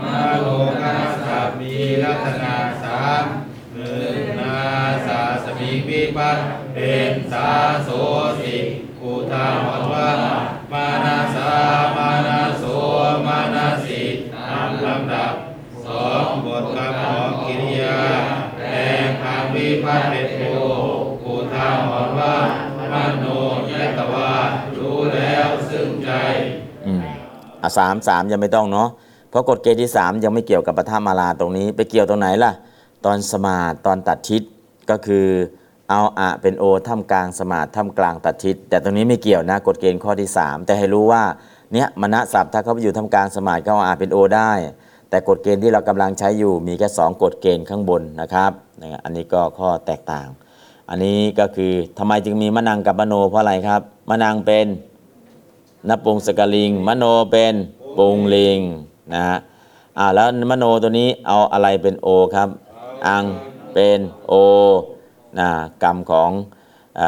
[0.00, 0.46] มาโล
[0.82, 2.54] กาสัพท์มีลักษณะ
[2.84, 3.24] สาม
[3.74, 4.58] หนึ่งนา
[5.06, 6.38] สาสมิงวิปัส
[6.74, 7.48] เป็นสา
[7.84, 7.90] โส
[8.40, 8.56] สิ
[9.10, 10.10] อุทาหรณ์ว่า
[10.72, 11.52] มานาสา
[11.96, 12.64] มานาโส
[13.26, 14.02] มานาสิ
[14.48, 15.32] ตามลำดับ
[15.86, 18.00] สองบทคำของกิริยา
[18.56, 20.42] แปลงคำวิพัฒน์เป็นโอ
[21.26, 22.34] อุทาหรณ์ว่า
[22.92, 23.24] มโน
[23.72, 24.32] ยะตวา
[24.76, 26.10] รู้แล้วซึ่งใจ
[26.86, 27.02] อืม
[27.62, 28.88] อะสามสามยังไม่ต้องเนาะ
[29.30, 32.52] เพราะกฎเกณฑ์ที่3ยังไม่เกี่ยวกับปฐมาลาตรงนี้ ไปเกี่ยวตรงไหนล่ะ
[33.04, 34.42] ตอนสมาตอนตัดทิศ
[34.90, 35.26] ก็คือ
[35.90, 41.22] เอาอะเป็นโอท่ามกลางสมาธิท่ามกลางตัดทิศแต่ตรงนี้ไม่เกี่ยวนะกฎเกณฑ์ข้อที่ 3 แต่ให้รู้ว่า
[41.72, 44.52] เนี้ยมณศัพท์ถ้าเขาไปอยู่ท่ามกลางสมาธิก็เอาอะเป็นโอได้
[45.10, 48.50] แต่กฎเกณฑ์ที่เรากำลังใช้อยู่มีแค่สองกฎเกณฑ์ข้างบนนะครับ
[48.82, 50.28] นะอันนี้ก็ข้อแตกต่าง
[50.90, 54.66] อันนี้ก็คือทำไมจึงมีมะนังกับมโนเพราะอะไรครับมะนังเป็น
[55.88, 57.54] นปุงสกลิงมโนเป็น
[57.98, 58.60] ปุงลิง
[59.14, 59.38] นะฮะ
[59.98, 62.48] อ่าแล้วมโนตัวนี้เอาอะไรเป็นโอครับ
[63.06, 63.24] อัง
[63.74, 63.98] เป็น
[64.28, 64.34] โอ
[65.38, 65.48] นะ
[65.82, 66.30] กรรมของ
[67.00, 67.02] อ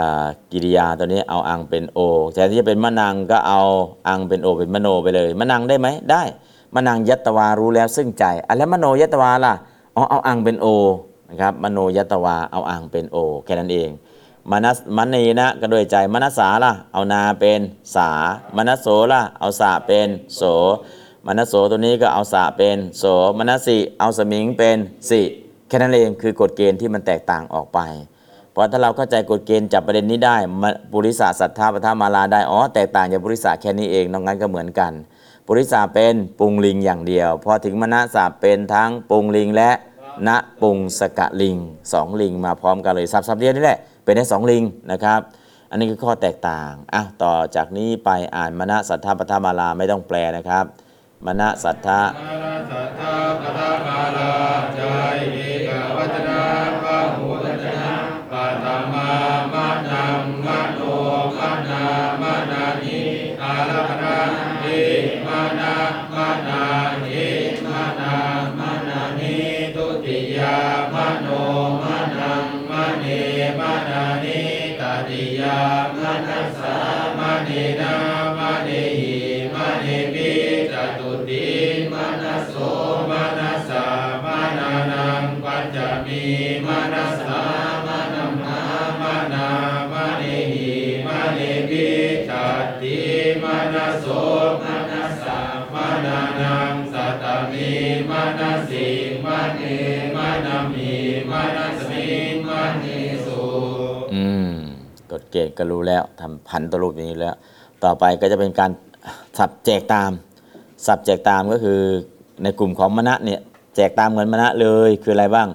[0.53, 1.99] กิริยาตัวนี้เอาอังเป็นโอ
[2.35, 3.61] แต่ที่จะเป็นมะนังก็เอา
[4.09, 6.23] อังเป็นโอเป็นมโนไปเลยมะนังได้ไหมได้
[6.75, 9.55] มะนังยัตตวารู้แล้วซึ่งใจอะแล้วมโนยัตตวาล่ะ
[9.97, 10.67] อ๋อเอาอังเป็นโอ
[11.29, 13.91] นะครับมโนยัตวาเอาอ่างเป็นโอแค่นั้นเอง
[14.51, 17.61] มนัสมันนีนะก็ด้วยใจมนัสสาล่ะเอานาเป็น
[17.97, 18.11] สา
[18.57, 20.43] มนัสโสล่ะเอาสะเป็นโส
[21.27, 23.05] มนัสโสตัวนี้ก็เอาสะเป็นโส
[23.39, 24.79] มนัสสิเอาสมิงเป็น
[25.11, 25.21] สิ
[25.69, 27.81] แค่นั้นเองคือกฎเกณฑ์ที่มันแตกต่างออกไป
[28.55, 34.93] พราะถ้าเราเข้าใจกฎเกณฑ์จับประเด็นนี้ได้มะปุริสาสัทธาปทามาลาได้อ๋อแตกต่างจากปุริสาแค่นี้เองนอกนั้นก็เหมือนกัน
[35.47, 39.71] ปุริสาเป็นปุงลิงอย่างเดียว พอถึงมณสาเป็นทั้งปุงลิงและ
[40.29, 40.31] ณ
[40.63, 41.57] ปุงสกะลิง
[41.93, 44.63] สองลิงมาพร้อมกันเลยสับสับเดียวนี่แหละเป็นได้สองลิง
[44.93, 45.21] นะครับ
[45.71, 50.65] อันนี้คือข้อแตกต่างอะต่อจากนี้ไปอ่านมณสัทธาปทามาลาไม่ต้องแปลนะครับ
[51.27, 54.33] มณสัทธามณสัทธาปทามาลา
[54.77, 54.83] ใจ
[105.33, 107.37] เกณฑ์ก็รู้แล้วทำพันตัวรูปอย่างนี้แล้ว
[107.85, 108.71] ต่อไปก็จะเป็นการ
[109.39, 110.11] ศัพท์แจกตาม
[110.87, 111.81] ศัพท์แจกตามก็คือ
[112.43, 113.41] ในกลุ่มของมนะเนี่ย
[113.77, 115.49] แจกตามเหมือนมนะเลยคืออะไรบ้าง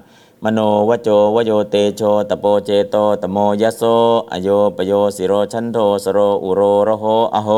[0.43, 0.59] มโน
[0.89, 3.83] วโจวโยเตโชตโปเจโตตโมยโส
[4.31, 7.49] อโยปโยสิโร ฉันโทสโรอุโรระโหอโห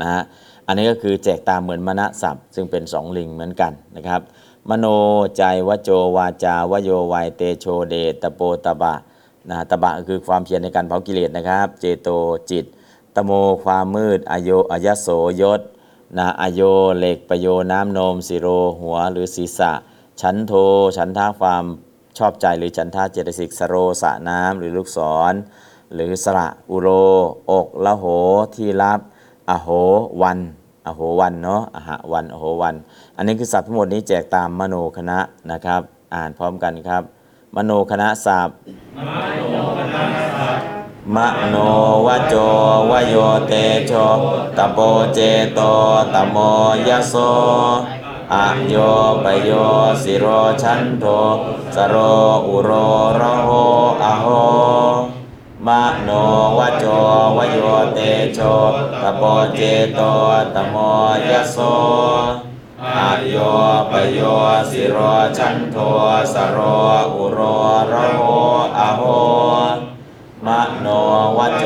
[0.00, 0.22] นะฮะ
[0.66, 4.20] อันนี้ก็คือแจกตามเหมือนมนะศัพท์ซึ่งเป็นสองลิงค์เหมือนกันนะครับ
[4.68, 4.86] มโน
[5.36, 8.94] ใจวโจวาจาวโย วัยเตโชเดตโปตบะ
[9.50, 12.08] นะตบะคือความเพียรในการเผากิเลสนะครับ เจโต
[12.50, 12.64] จิต
[13.16, 13.30] ตโม
[13.64, 15.08] ความมืดอโยอายโส
[15.40, 15.60] ยศ
[16.18, 16.60] นะอโย
[16.98, 18.46] เหล็กประโยน้ำนมสิโร
[18.80, 19.72] หัวหรือศีรษะ
[20.20, 20.52] ฉันโท
[20.96, 21.64] ฉันท่าความ
[22.18, 24.98] ชอบใจหรือฉันท่าเจตสิกสโรสะน้ำหรือลูกศ
[25.32, 25.34] ร
[25.94, 26.88] หรือสระอุโร
[27.50, 28.04] อกละโห
[28.56, 29.00] ที่รับ
[29.50, 29.68] อโห
[30.22, 30.38] วัน
[30.86, 32.74] อโหวันเนาะอหะวันอโหวัน
[33.16, 35.18] อันนี้คือศัพท์ทั้งหมดนี้แจกตามมโนคณะ
[35.52, 35.80] นะครับ
[36.14, 37.02] อ่านพร้อมกันครับ
[37.56, 38.56] มโนคณะศัพท์
[41.14, 41.16] ม
[41.48, 41.56] โน
[42.06, 42.34] วโจ
[42.90, 43.14] วโย
[43.46, 43.52] เต
[43.86, 43.92] โช
[44.56, 44.78] ตโป
[45.14, 45.18] เจ
[45.54, 45.60] โต
[46.14, 46.36] ตโม
[46.88, 47.14] ยโส
[48.32, 48.74] อะโย
[49.24, 49.50] ปโย
[50.02, 50.26] สิโร
[50.62, 51.04] ฉันโท
[51.74, 51.96] สโร
[52.46, 52.70] อุโร
[53.20, 53.48] ระโห
[54.02, 54.26] อะโห
[55.66, 55.68] ม
[56.02, 56.08] โน
[56.58, 56.84] วโจ
[57.36, 57.58] วโย
[57.94, 57.98] เต
[58.34, 58.38] โช
[59.02, 59.22] ตโป
[59.54, 59.60] เจ
[59.94, 60.00] โต
[60.54, 60.76] ตโม
[61.28, 61.56] ยโส
[62.96, 63.36] อโย
[63.90, 64.20] ปโย
[64.70, 64.98] สิโร
[65.38, 65.76] ฉันโท
[66.34, 66.58] สโร
[67.14, 67.40] อุโร
[67.92, 68.22] ระโห
[68.78, 69.02] อะโห
[70.46, 70.48] ม
[70.80, 70.86] โน
[71.36, 71.64] วโจ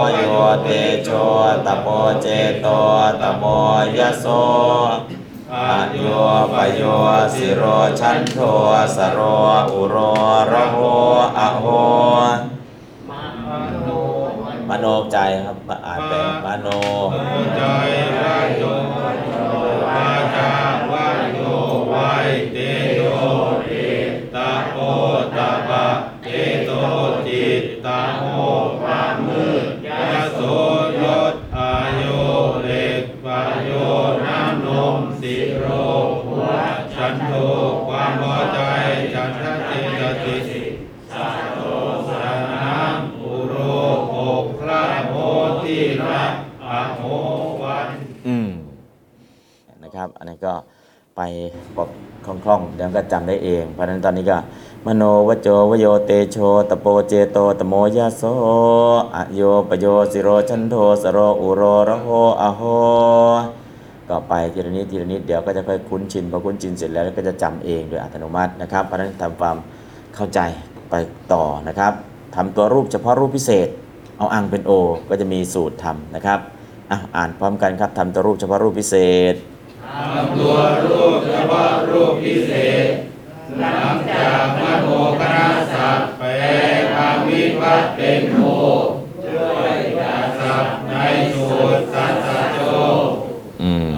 [0.00, 0.24] วโย
[0.62, 0.68] เต
[1.04, 1.08] โช
[1.66, 1.86] ตโป
[2.20, 2.26] เจ
[2.60, 2.66] โต
[3.20, 3.44] ตโม
[3.96, 4.26] ยโส
[5.54, 6.06] อะโย
[6.54, 6.82] ปโย
[7.34, 7.62] สิโร
[8.00, 8.38] ฉันโท
[8.96, 9.20] สโร
[9.72, 9.96] อุโร
[10.52, 10.78] ระโห
[11.38, 11.66] อะโห
[14.68, 16.12] มโนใจครับมาอ่านไป
[16.44, 16.66] มโน
[17.56, 17.60] ใจ
[50.06, 50.54] นะครับ อันนี้ก็
[51.16, 51.20] ไป
[51.76, 51.88] บอก
[52.24, 54.38] คล่องๆเดี๋ยวก็จำได้เอง เพราะฉะนั้นตอนนี้ก็
[54.86, 56.36] มโนวโจวโยเตโช
[56.70, 58.22] ตโปเจโตตโมยโส
[59.14, 62.08] อโยปโยสิโร ฉันโทสโรอุโรระโห
[62.42, 62.62] อะโห
[64.08, 69.56] ก็ไปทีละนิดทีละนิดเดี๋ยวก็จะค่อยคุ้นชินพอคุ้นชินเสร็จแล้วก็จะจำเองโดยอัตโนมัตินะครับ เพราะฉะนั้นทำความ
[70.14, 70.40] เข้าใจ
[70.90, 70.94] ไป
[71.32, 71.92] ต่อนะครับ
[72.36, 73.68] ทำตัวรูปเฉพาะรูปพิเศษ
[74.18, 74.72] เอาอังเป็นโอ
[75.08, 76.40] ก็จะมีสูตรทำนะครับ
[77.16, 78.96] อ่านพร้อมกันครับทำตัวรูปเฉพาะรูปพิเศ
[79.32, 79.34] ษ
[79.94, 82.52] ทำตัวรูปเฉพาะรูปพิเศ
[82.86, 82.88] ษ
[83.58, 84.86] หลังจากมโน
[85.20, 86.26] คณะสัตว์แปล
[86.94, 88.42] คำวิวัตเป็นโม
[89.26, 90.94] ด้วยจักสัพท์ใน
[91.32, 92.14] สูตรสัต
[92.54, 92.58] โจ
[93.62, 93.90] อืม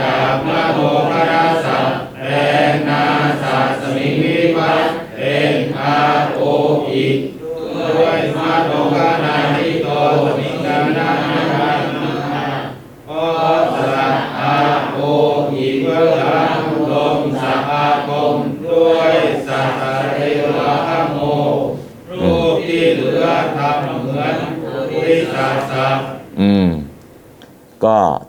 [0.00, 0.78] จากมโน
[1.12, 2.32] คณะสัตว์แปล
[2.88, 3.04] นา
[3.42, 5.98] สัตสมิวิวัตเป็นอา
[6.34, 6.40] โอ
[6.88, 7.06] อี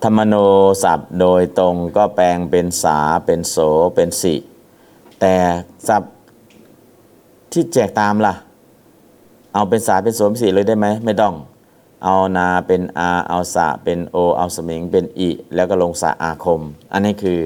[0.08, 0.36] ธรรมโน
[0.84, 3.58] ศัพท์โดยตรงก็แปลงเป็นสาเป็นโส
[3.96, 4.36] เป็นสิ
[5.20, 5.36] แต่
[5.88, 6.14] ศัพท์
[7.54, 8.34] ที่แจกตามล่ะ
[9.54, 11.34] เอาเป็นสาเป็นโสเป็นสิเลยได้ไหมไม่ต้อง
[12.04, 16.62] เอานาเป็นอาเอาสะเป็นโอเอาสมิงเป็นอิแล้วก็ลงสะอาคม
[16.94, 17.40] อันนี้คือ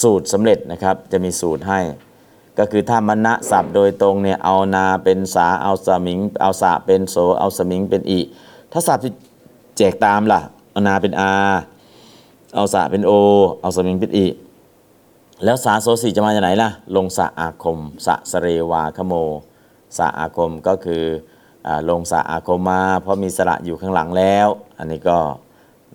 [0.00, 1.80] สูตรสำเร็จนะครับจะมีสูตรให้
[2.58, 8.20] ก็คือถ้ามณะศัพท์โดยตรงเนี่ยเอานาเป็นสาเอาสมิง เอาสะเป็นโสเอาสมิงเป็นอิ
[8.72, 9.12] ถ้าศัพท์ที่
[9.76, 11.32] แจกตามล่ะเอานาเป็นอา
[12.54, 13.12] เอาสะเป็นโอ
[13.60, 14.26] เอาสมิงเป็นอิ
[15.44, 19.14] แล้วสาโสสีจะมาจากไหนล่ะ ลงสะอาคม สะสเรวาคโม
[19.98, 21.02] สะอาคมก็คือ
[21.66, 25.18] อลงสะอาคมมา เพราะมีสระอยู่ข้างหลังแล้ว อันนี้ก็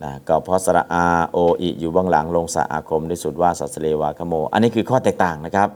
[0.02, 5.68] นะก็เพราะสระอาโออิอยู่เบื้องหลังลงสะอาคมด้วยสุดว่าสัสเรวาคโม อันนี้คือข้อแตกต่างนะครับ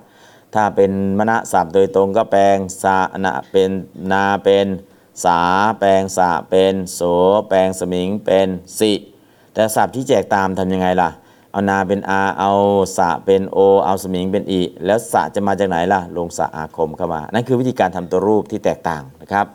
[0.54, 3.70] ถ้าเป็นมณศัพท์โดยตรงก็แปลงสานะเป็น
[4.12, 4.66] นาเป็น
[5.24, 5.40] สา
[5.78, 7.00] แปลงสะเป็นโส
[7.48, 8.48] แปลงสมิงเป็น
[8.80, 8.92] สิ
[9.54, 11.10] แต่ศัพท์ที่แจกตามทำยังไงล่ะ
[11.52, 12.52] เอานาเป็นอาเอา
[12.96, 19.46] สะเป็นโอ เอาสมิงเป็นอี แล้วสะจะมาจากไหนล่ะ ลงสะอาคมเข้ามา นั่นคือวิธีการทำตัวรูปที่แตกต่างนะครับ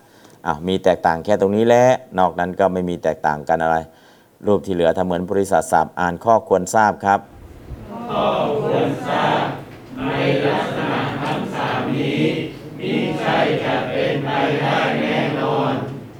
[0.46, 1.84] อ้าวมีแตกต่างแค่ตรงนี้และ
[2.20, 3.78] นอกนั้นก็ไม่มีแตกต่างกันอะไร
[4.48, 7.20] รูปที่เหลือทำเหมือนบริษัทศัพท์อ่านข้อควรทราบครับ
[8.12, 8.26] ข้อ
[8.66, 9.28] คือมนา
[13.96, 14.30] ไป
[14.62, 15.09] ได้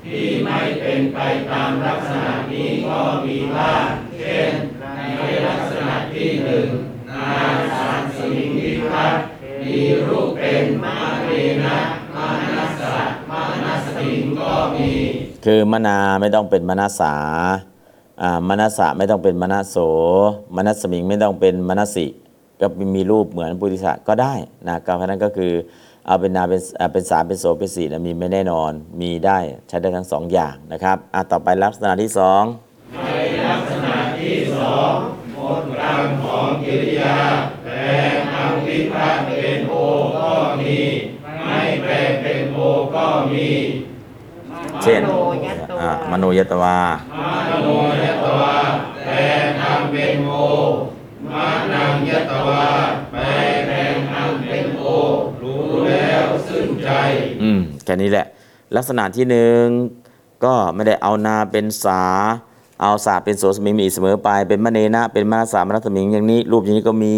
[0.10, 1.20] ที่ไม่เป็นไป
[1.52, 3.88] ตามลักษณะนี้ก็มีบ้าง
[4.20, 4.52] เช่น
[4.96, 6.68] ในลักษณะที่หนึ่ง
[7.10, 7.32] นา
[7.72, 9.14] สารสิงวิพัต
[9.62, 11.30] มีรูปเป็นมาเร
[11.66, 11.80] นะ
[12.16, 12.98] มานัสสะ
[13.30, 14.90] มานัสสิงก็มี
[15.46, 17.16] คือมนาไม่ต้องเป็นมนาสา
[18.50, 19.78] มนัสสะไม่ต้องเป็นมนัสโส
[20.56, 22.06] มนัสสมิงไม่ต้องเป็นมนัสสิ
[22.60, 24.34] ก็มีรูปเหมือนปุริสะก็ได้
[24.68, 25.54] นะการพนั้นก็คือ
[26.10, 32.44] เอาเป็นนาเป็นอ่าเป็นสามเป็นโสเป็นสี่นะมีไม่แน่นอนมีได้ใช้ได้ทั้งสองอย่างนะครับอะต่อไปลักษณะที่สอง
[36.24, 37.18] ของกิริยา
[37.64, 37.74] แปล
[38.14, 39.74] งอังวิพัตเป็นโอ
[40.18, 40.80] ก็มี
[41.46, 42.58] ไม่แปลงเป็นโอ
[42.96, 43.50] ก็มี
[44.84, 46.80] เช่นมโนยัตวาอะมโนยตวา
[47.50, 47.68] มโน
[48.04, 48.56] ยตวา
[49.06, 50.32] แปลงอังเป็นโอ
[51.32, 52.66] มานังยตวา
[56.90, 56.96] ใจ
[57.42, 58.26] อืมแค่นี้แหละ
[58.76, 59.64] ลักษณะที่หนึ่ง
[60.44, 62.04] ก็ไม่ได้เอานาเป็นสา
[62.82, 67.18] เอาสาเป็นโสสมิงมีเสมอไป เป็นมะเนนะ เป็นมนัสสามนัสสมิงอย่างนี้ รูปอย่างนี้ก็มี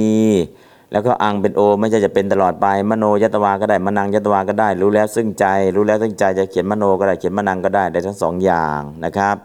[0.92, 9.36] แล้วก็อังเป็นโอ ไม่ใช่จะเป็นตลอดไป มโนยตวาก็ได้ มนังยตวาก็ได้ รู้แล้วซึ่งใจ รู้แล้วซึ่งใจจะเขียนมโนก็ได้ เขียนมนังก็ได้ ได้ทั้งสองอย่างนะครับ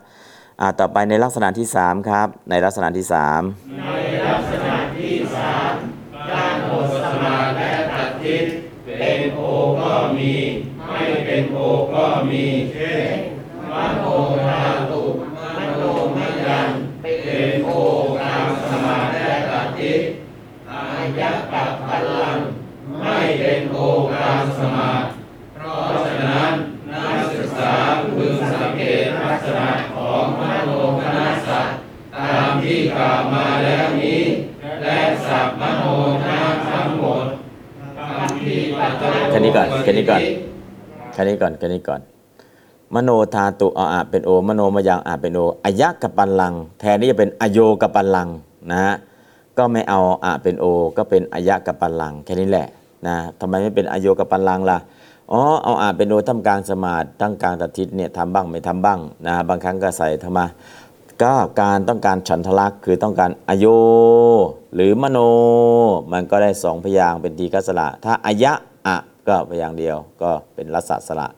[0.60, 3.42] อ่า ต่อไปในลักษณะที่สามครับ ในลักษณะที่สาม
[6.30, 8.65] การโอสมาและตัดทิศเป็นโอ
[9.80, 10.32] ก็มี
[10.88, 11.58] ไม่เป็นโอ
[11.92, 13.16] ก็มีเช่น
[13.70, 14.02] มโน
[14.44, 15.02] ธาตุ
[15.56, 15.82] มโน
[16.16, 16.68] มยัน
[17.02, 17.70] เป็นโอ
[18.20, 20.00] กางสมาธิตัดทิศ
[20.70, 20.80] อา
[21.18, 22.36] ยักกับพลัง
[23.00, 23.78] ไม่เป็นโอ
[24.12, 25.06] กางสมาธิ
[25.54, 26.52] เพราะฉะนั้น
[26.92, 27.74] นักศึกษา
[28.14, 30.70] พึงสังเกตลักษณะของมโน
[31.02, 31.76] คณะสัตว์
[32.16, 33.85] ตามที่กล่าวมาแล้ว
[39.30, 40.22] แค่นี้ก่อนแค่นี้ก่อน
[41.12, 42.00] แค่นี้ก่อนแค่นี้ก่อน
[42.94, 48.28] มโนธาตุอาอะเป็นโอ มโนมยังอะเป็นโออายะกับปันลัง แทนที่จะเป็นอโยกับปันลัง
[48.70, 48.94] นะฮะ
[49.58, 50.64] ก็ไม่เอาอะเป็นโอ
[50.96, 52.68] ก็เป็นอายะกับปันลังแค่นี้แหละ
[53.06, 54.78] นะทำไมไม่เป็นอโยกับปันลังล่ะ
[55.32, 60.46] อ๋อเอาอะเป็นโอทำกลางสมาธิตั้งกลางตัดทิศเนี่ยทำบ้างไม่ทำบ้างนะบางครั้งก็ใส่ธรรมะ
[61.22, 63.66] ก็การต้องการฉันทลักษ์คือต้องการอโย
[64.74, 65.18] หรือมโน
[66.12, 68.52] มันก็ได้สองพยางเป็นทีฆสระถ้าอายะ
[69.28, 71.28] ก็พยางค์เดียวก็เป็นรัศสระ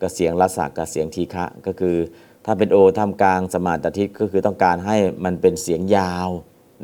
[0.00, 1.96] ก็เสียงรัศกับเสียงทีฆะก็คือ
[2.44, 6.28] ถ้าเป็นโอท่ามกลางสมาธิก็คือต้องการให้มันเป็นเสียงยาว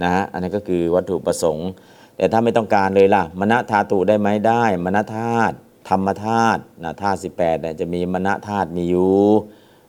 [0.02, 1.68] นะฮะอันนี้ก็คือวัตถุประสงค์
[2.16, 5.54] แต่ถ้าไม่ต้องการเลยล่ะมณธาตุได้ไหมได้มณธาตุ
[5.88, 9.18] ธรรมธาตุนะธาตุสิบแปดเนี่ยจะมีมณธาตุมีอยู่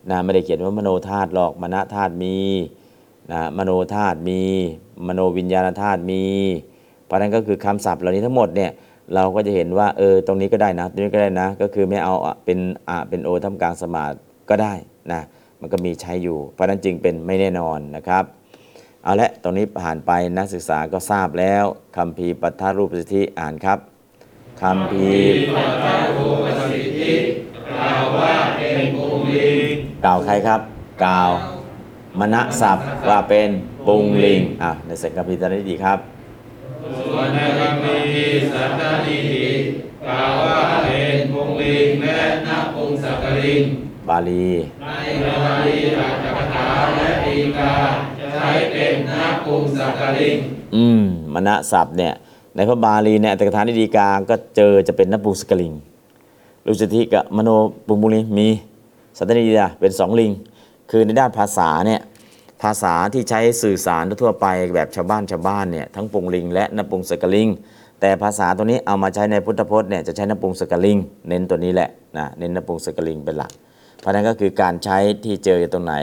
[0.09, 2.37] นะไม่ได้เขียนว่ามโนธาตุหรอกมณธาตุมี
[3.31, 4.41] นะมโนธาตุมี
[5.07, 6.23] มโนวิญญาณธาตุมี
[7.05, 8.71] เพราะนั้นก็คือคำศัพท์เหล่านี้ทั้งหมดเนี่ย
[9.13, 12.13] เราก็จะเห็นว่าเออตรงนี้ก็ได้นะตรงนี้ก็ได้นะ ก็คือไม่เอา
[12.45, 14.15] เป็นอะเป็นโอทำกลางสมาธิ
[14.49, 14.73] ก็ได้
[15.11, 15.21] นะ
[15.61, 18.23] มันก็มีใช้อยู่ เพราะนั้นจึงเป็นไม่แน่นอนนะครับ
[19.03, 21.63] เอาละตรงนี้ผ่านไปนักศึกษาก็ทราบแล้ว
[21.97, 23.79] คำพีปัทธรูปสิทธิอ่านครับ
[24.61, 25.09] คำพี
[25.55, 25.85] ปัจจ
[26.17, 27.13] รูปสิทธิ
[27.71, 29.73] กล่าวว่าเป็นภูมิลิง
[30.05, 30.59] กล่าวใครครับ
[31.05, 31.31] กล่าว
[32.19, 33.49] มณศัพท์ว่าเป็น
[33.87, 35.99] ปุงลิงอะในเสกคำพีตอนนี้ดีครับ
[36.85, 37.03] สุ
[37.35, 37.37] น
[37.83, 39.47] ทรีสันตานิหิ
[40.07, 43.61] กาวะเอนพงลิงและนักพงสักลิง
[44.09, 44.49] บาลี
[44.81, 44.85] ใน
[45.45, 47.73] บาลีหลักคาถาและอีกา
[48.33, 50.37] ใช้เป็นนักพงสักลิง
[50.75, 52.13] อืมมณศัพท์เนี่ย
[52.55, 55.73] ในพระบาลีในี่ต่กถานิดีกาก็เจอจะเป็นนักปุงสกลิง
[56.65, 57.49] ลุจติกับมโน
[57.87, 58.47] ปุงบุลิงมี
[59.17, 60.31] สัตตนิดีาเป็นสองลิง
[60.91, 62.01] คือในด้านภาษาเนี่ย
[62.65, 67.47] ภาษาที่ใช้สื่อสารทั่วไปแบบชาวบ้านชาวบ้านเนี่ยทั้งปุงลิง และนปุงสกลิง
[68.01, 70.97] แต่ภาษาตัวนี้เอามาใช้ในพุทธพจน์เนี่ยจะใช้นปุงสกลิง
[71.27, 73.51] เน้นตัวนี้แหละนะเน้นนปุงสกลิงเป็นหลัก
[73.99, 75.93] เพราะนั้นก็คือการใช้ที่เจอตรงไหน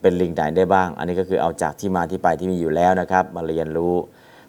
[0.00, 3.94] เป็นลิงไหนได้บ้าง อันนี้ก็คือเอาจากที่มาที่ไปที่มีอยู่แล้วนะครับ มาเรียนรู้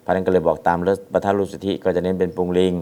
[0.01, 0.77] เพราะนั้นก็เลยบอกตาม
[1.13, 2.73] ปัทธรูปสุทธิก็จะเน้นเป็นปุงลิง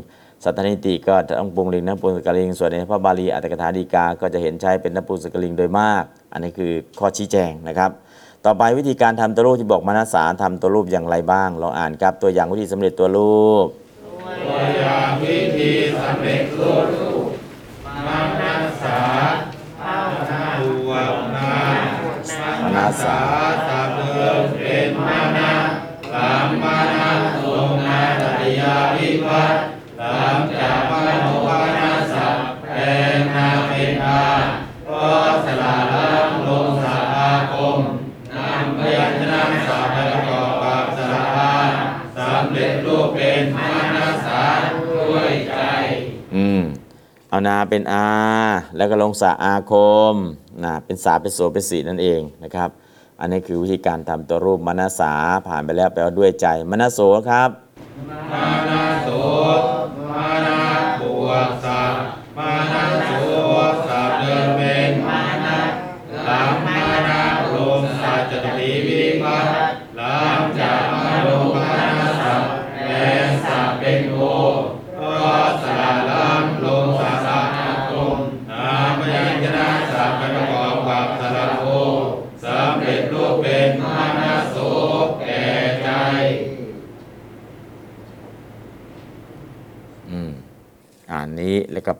[0.43, 6.03] สัตตนิติก็ต้องปุงลิงนปุงสกลิง ส่วนในพระบาลีอัตถกถาดีกา ก็จะเห็นใช้เป็นนปุงสกลิงโดยมาก
[6.33, 7.91] อันนี้คือข้อชี้แจงนะครับ
[8.45, 13.65] ต่อไปวิธีการทำตัวรูปที่บอกมานาสาทำตัวรูปอย่างไรบ้างลองอ่านครับตัวอย่างวิธีสำเร็จตัวรูป
[14.45, 16.73] ตัวอย่างวิธีสำเร็จรู
[17.25, 17.27] ป
[18.05, 18.99] มานัสสา
[20.61, 20.91] บว
[21.35, 21.53] นา
[22.63, 23.19] มานาสา
[23.67, 24.27] สับเดิ
[24.57, 25.53] เป็นมานะ
[26.11, 27.09] สามมานะ
[27.43, 27.45] ล
[27.87, 29.55] นาตติยาวิพัต
[29.99, 32.79] หลังจากมาโนวานาสับแปล
[33.15, 34.25] งนาเป็นอา
[34.89, 35.07] ก็
[35.45, 35.94] สลา
[47.35, 48.07] เอานาเป็นอา
[48.77, 49.73] แล้วก็ลงสาอาค
[50.13, 50.15] ม
[50.63, 52.69] นะเป็นสาเป็นโสเป็นสีนั่นเองนะครับ
[53.19, 55.13] อันนี้คือวิธีการทำตัวรูปมนาสา
[55.47, 57.49] ผ่านไปแล้วแปลว่าด้วยใจมนาโสครับ
[58.09, 59.09] มานาโส
[60.11, 60.54] มานา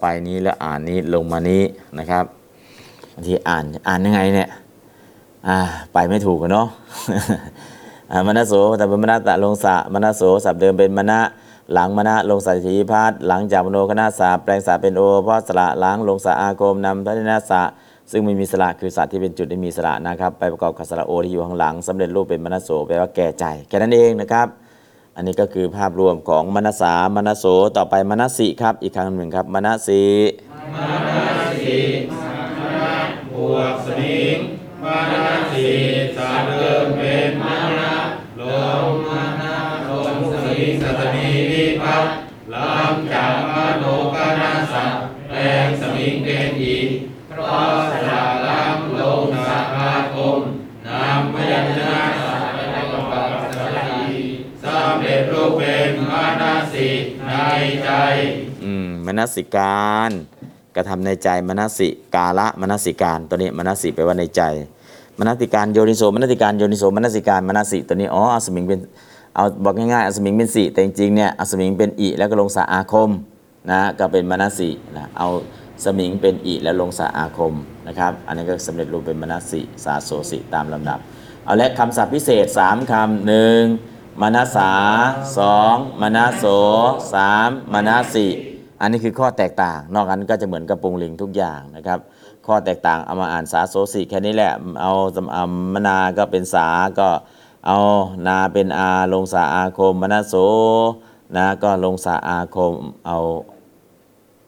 [0.02, 1.64] ไปนี้แล้วอ่านนี้ลงมานี้
[2.00, 2.26] นะครับ
[3.14, 4.50] บางทีอ่านอ่านยังไงเนี่ย
[5.48, 5.58] อ่า
[5.93, 6.68] ไปไม่ถูกกันเนาะ
[8.28, 11.20] มณโสแต่เป็นมณตะลงสะมณโสสับเดิมเป็นมณะ
[11.74, 17.62] หลังมณะลงสัจจีพัทหลังจากมโนคณะสาแปลงสาเป็นโอเพราะสระหลังลงสะอาโกมนำพระนสะ
[18.12, 24.48] ซึ่งไม่มีสระคือสัตว์ที่เป็นจุดที่มีสระนะครับ ไปประกอบกับสระโอที่อยู่ข้างหลังสำเร็จรูปเป็นมณโสแปลว่าแก่ใจแค่นั้นเองนะครับ
[25.18, 27.45] อันนี้ก็คือภาพรวมของมนสามนโส
[27.78, 30.03] ต่อไปมนสิครับ อีกครั้งหนึ่งครับมนสิ
[30.74, 30.89] มา
[31.38, 31.78] นสี
[32.11, 34.38] มานบวกสมิง
[34.84, 35.68] มานสี
[36.18, 37.82] สาเดิมเป็นมาน
[38.39, 38.43] ล
[38.84, 39.43] งมาน
[39.89, 42.05] ลงสมิงสัตมีวิพัต
[42.53, 43.86] ลำจากมโน
[44.16, 44.93] กนาสัต
[45.30, 46.88] แปลงสมิงเป็นอีก
[47.30, 48.05] เพราะ
[57.56, 57.91] ในใจ
[58.64, 60.12] อืมมนสิการ
[60.76, 64.41] กระทำในใจมนสิกาละมนสิการตัวนี้มนสิแปลว่าในใจ
[65.20, 68.80] มนสิการโยนิโสมนสิการโยนิโสมนสิการมนสิตัวนี้อ๋ออสมิงเป็น
[69.36, 73.10] เอาบอกง่ายๆอสมิงเป็นสีแต่จริงๆเนี่ยอสมิงเป็นอิแล้วก็ลงสาอาคม
[73.72, 75.28] นะก็เป็นมนสินะเอา
[75.84, 77.53] สมิงเป็นอิแล้วลงสาอาคม
[77.88, 80.99] นะครับอันนี้ก็สำเร็จรูปเป็นมนสิสาโสสิตามลำดับ
[81.45, 83.62] เอาและคำศัพท์พิเศษ 3คำหนึ่ง
[84.22, 84.72] มนัสา
[85.38, 86.45] สองมนัสโส
[87.13, 88.28] สามมนัสสิ
[88.82, 91.99] อันนี้คือข้อแตกต่าง นอกนั้นก็จะเหมือนกับปรุงลิงทุกอย่างนะครับ
[92.45, 94.51] ข้อแตกต่างเอามาอ่านสาโสสิแค่นี้แหละ
[94.82, 96.68] เอาสำมนาก็เป็นสา
[96.99, 97.09] ก็
[97.68, 97.78] เอา
[98.28, 100.36] นาเป็นอาลงสาอาคมมนัสโส
[101.36, 102.74] นะก็ลงสาอาคม
[103.07, 103.18] เอา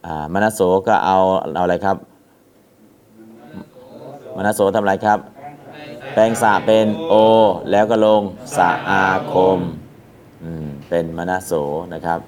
[0.06, 1.18] อ่ามนัสโสก็เอา
[1.56, 1.98] เอาอะไรครับ
[4.38, 5.20] มนัสโสทำอะไรครับ
[6.14, 7.14] แปลงสะเป็นโอ
[7.72, 8.22] แล้วก็ลง
[8.58, 9.04] สะอา
[9.34, 9.60] คม
[10.90, 11.52] เป็นมณโส
[11.94, 12.20] นะครับ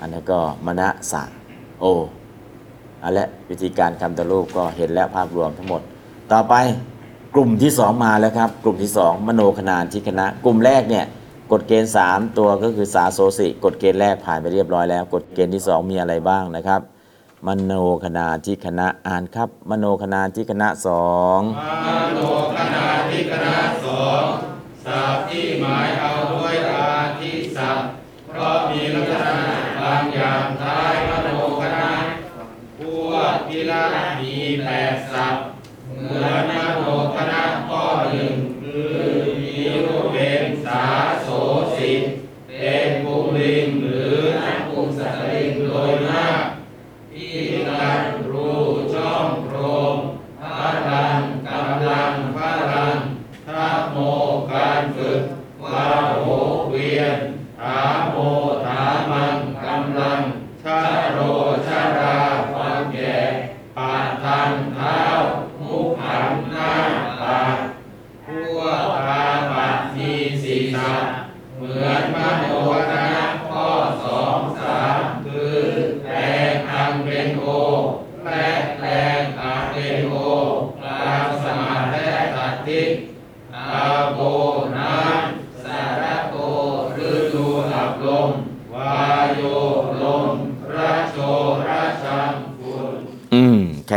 [0.00, 0.82] อันนี้ก็มณ
[1.12, 1.22] สะ
[1.80, 1.84] โอ
[3.02, 5.82] อันและวิธีการคำตะรูปก็เห็นแล้วภาพรวมทั้งหมด
[6.32, 6.54] ต่อไป
[7.34, 11.04] กลุ่มที่สองมาแล้วครับ กลุ่มที่สองมโนขนานที่คณะ กลุ่มแรกเนี่ย
[11.52, 16.80] กฎเกณฑ์ 3 ตัวก็คือสาโสสิกฎเกณฑ์แรกผ่านไปเรียบร้อยแล้วกฎเกณฑ์ที่ 2 มีอะไรบ้างนะครับ
[17.46, 17.72] มโน
[18.04, 21.40] คณาที่คณะอ่านครับ มโนคณาที่คณะสอง
[21.86, 22.20] มโน
[22.56, 24.24] คณาที่คณะสอง
[24.84, 27.78] สัพที่หมายเอาด้วยอาทิสัพ
[28.28, 29.36] เพราะมีลักษณะ
[29.80, 31.28] บางอย่างท้ายมโน
[31.60, 31.90] คณะ
[32.78, 33.84] พวกพิละ
[34.20, 34.34] มี
[34.64, 35.36] แปดสัพ
[35.86, 36.82] เหมือนมโน
[37.16, 38.34] คณะข้อหนึ่ง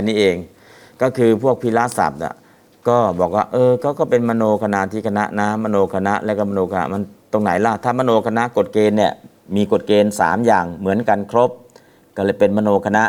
[0.07, 0.35] นี้เอง
[1.01, 2.35] ก็คือพวกพิลาศัพท์น่ะ
[2.87, 7.01] ก็บอกว่า เออก็ก็เป็นมโนคณาธิคณะนะมโนคณะและก็มโนคณะมัน
[7.31, 9.13] ตรงไหนล่ะถ้ามโนคณะกฎเกณฑ์เนี่ย
[9.55, 11.49] มีกฎเกณฑ์ 3 อย่างเหมือนกันครบ
[12.15, 13.03] ก็เลยเป็นมโนคณะ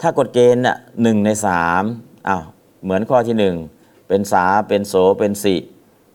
[0.00, 1.82] ถ้ากฎเกณฑ์น่ะหนึ่งในสาม
[2.28, 2.42] อ้าว
[2.84, 3.56] เหมือนข้อที่หนึ่ง
[4.08, 5.56] เป็นสาเป็นโสเป็นสิ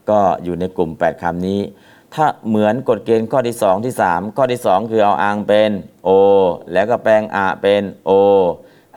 [0.09, 1.59] ก็อยู่ในกลุ่ม 8คำนี้
[2.15, 5.71] ถ้าเหมือนกฎเกณฑ์ข้อที่ 2 ที่ 3 ข้อที่ 2 คือเอาอังเป็น
[6.03, 6.09] โอ
[6.73, 8.11] แล้วก็แปลงอะเป็นโอ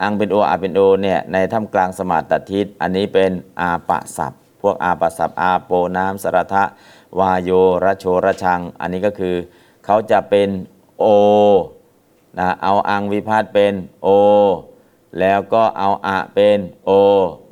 [0.01, 3.31] อังเป็นโออาเป็นโอเนี่ยในท่ามกลางสมาตทิศอันนี้เป็น
[3.61, 6.63] อาปะศัพท์พวกอาปะศัพท์อาโปน้ำสรทะ
[7.19, 7.51] วาโย
[7.83, 9.35] ระโชระชัง อันนี้ก็คือ
[9.85, 10.49] เขาจะเป็น
[10.99, 11.05] โอ
[12.39, 13.73] นะเอาอังวิพาทเป็น
[14.03, 14.07] โอ
[15.19, 16.91] แล้วก็เอาอะเป็นโอ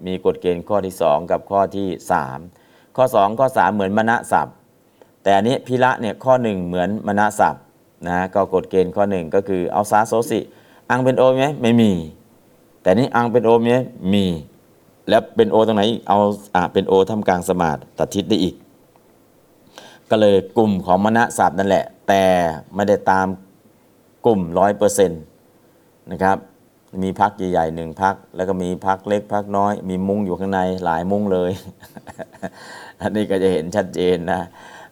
[0.05, 1.87] มีกฎเกณฑ์ข้อที่ 2 กับข้อที่
[2.41, 4.55] 3 ข้อ 2 ข้อ 3 เหมือนมณะศัพท์
[5.23, 7.63] แต่อันนี้พิระเนี่ยข้อ 1 เหมือนมณะศัพท์
[8.07, 10.39] นะก็กฎเกณฑ์ข้อ 1 ก็คือเอาสาโสสิ
[10.89, 11.91] อังเป็นโอไหมไม่มี
[12.81, 13.79] แต่นี่อังเป็นโอไหม
[14.13, 14.25] มี
[15.09, 16.17] แล้วเป็นโอตรงไหนอีกเอา
[16.55, 18.55] อะเป็นโอทำกลางสมาธิตัดทิศได้อีก
[20.09, 22.23] ก็เลยกลุ่มของมณศัพท์นั่นแหละ แต่
[22.75, 23.27] ไม่ได้ตาม
[24.25, 25.21] กลุ่มร้อยเปอร์เซ็นต์
[26.11, 26.37] นะครับ
[27.03, 31.51] มีพักใหญ่ๆหนึ่งพัก แล้วก็มีพักเล็กพักน้อย มีมุ้งอยู่ข้างในหลายมุ้งเลย
[33.01, 34.41] อันนี้ก็จะเห็นชัดเจนนะ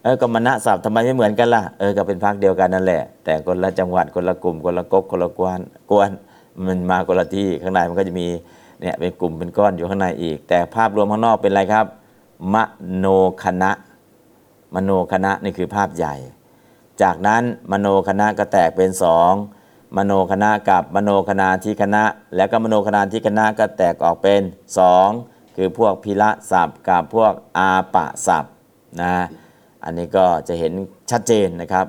[0.03, 5.59] เออก็มณศัพท์ทำไมไม่เหมือนกันล่ะ เออ ก็เป็นพักเดียวกันนั่นแหละ แต่คนละจังหวัด คนละกลุ่ม คนละก๊กคนละกวน
[5.91, 6.11] กวน
[6.65, 8.27] มันมาคนละที่ข้างในมันก็จะมี
[8.81, 11.85] เนี่ยเป็นกลุ่มเป็นก้อนอยู่ข้างในอีก แต่ภาพรวมข้างนอกเป็นอะไรครับ
[12.53, 12.55] ม
[12.95, 13.05] โน
[13.43, 13.71] คณะ
[14.75, 16.15] มโนคณะนี่คือภาพใหญ่
[17.01, 19.31] จากนั้นมโนคณะก็แตกเป็นสอง
[19.97, 22.03] มโนคณะกับมโนคณาที่คณะ
[22.35, 24.41] แล้วก็มโนคณาที่คณะก็แตกออกเป็น
[24.77, 25.07] สอง
[25.55, 28.53] คือพวกพิละศัพท์กับพวกอาปะศัพท์
[29.01, 29.13] นะ
[29.83, 30.73] อันนี้ก็จะเห็น
[31.11, 31.85] ชัดเจนนะครับ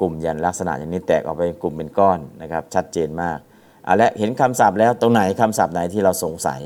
[0.00, 3.38] กลุ่มยันลักษณะอย่างนี้แตกออกไปเป็นกลุ่มเป็นก้อนนะครับ ชัดเจนมาก
[3.86, 6.62] อะและเห็นคำศัพท์แล้วตรงไหนคำศัพท์ไหนที่เราสงสัย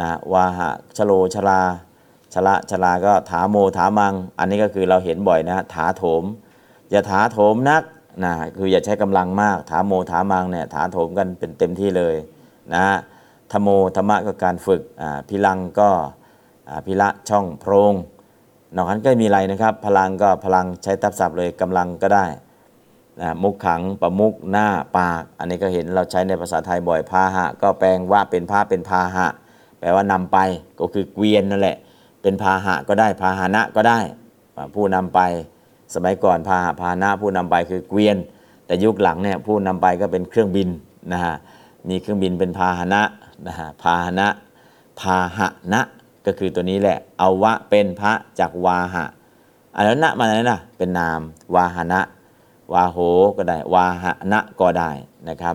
[0.00, 1.60] นะวาหะชโลชลา
[2.34, 6.24] ชละชลาก็ถาโมถามัง อันนี้ก็คือเราเห็นบ่อยนะถาโถม
[6.90, 7.82] อย่าถาโถมนัก
[8.24, 12.14] นะคืออย่าใช้กำลังมาก ถาโมถามังเนี่ยถาโถมกันเป็นเต็มที่เลย
[12.74, 12.86] นะ
[13.52, 14.82] ธโมธรรมะก็การฝึก
[15.28, 15.90] พิลังก็
[16.86, 17.94] พิละช่องโพรง
[18.76, 22.24] นอกนั้นก็ไม่มีอะไรนะครับ พลังก็พลังใช้ทับศัพท์เลยกำลังก็ได้
[23.20, 24.66] นะมุขขังประมุกหน้า
[24.98, 29.26] ปาก อันนี้ก็เห็นเราใช้ในภาษาไทยบ่อยพาหะ ก็แปลงว่าเป็นพาเป็นพาหะ
[29.78, 30.38] แปลว่านำไป
[30.78, 31.76] ก็คือเกวียนนั่นแหละ
[32.22, 33.98] เป็นพาหะก็ได้พาหนะก็ได้
[34.74, 35.20] ผู้นำไป
[35.94, 38.16] สมัยก่อนพาหะพาหนะผู้นำไปคือเกวียน
[38.66, 40.68] แต่ยุคหลังเนี่ยผู้นำไปก็เป็นเครื่องบิน
[41.12, 41.34] นะฮะ
[41.88, 43.02] มีเครื่องบินเป็นพาหนะ
[43.46, 44.28] นะฮะพาหนะ
[45.00, 45.40] พาห
[45.72, 45.80] นะ
[46.26, 49.04] ก็คือตัวนี้แหละเอาวะเป็นพระจากวาหะ
[49.76, 51.20] อันนั้นนะมาไหนนะเป็นนาม
[51.54, 52.00] วาหนะ
[52.72, 52.98] วาโห
[53.36, 54.90] ก็ได้ วาหนะก็ได้
[55.28, 55.54] นะครับ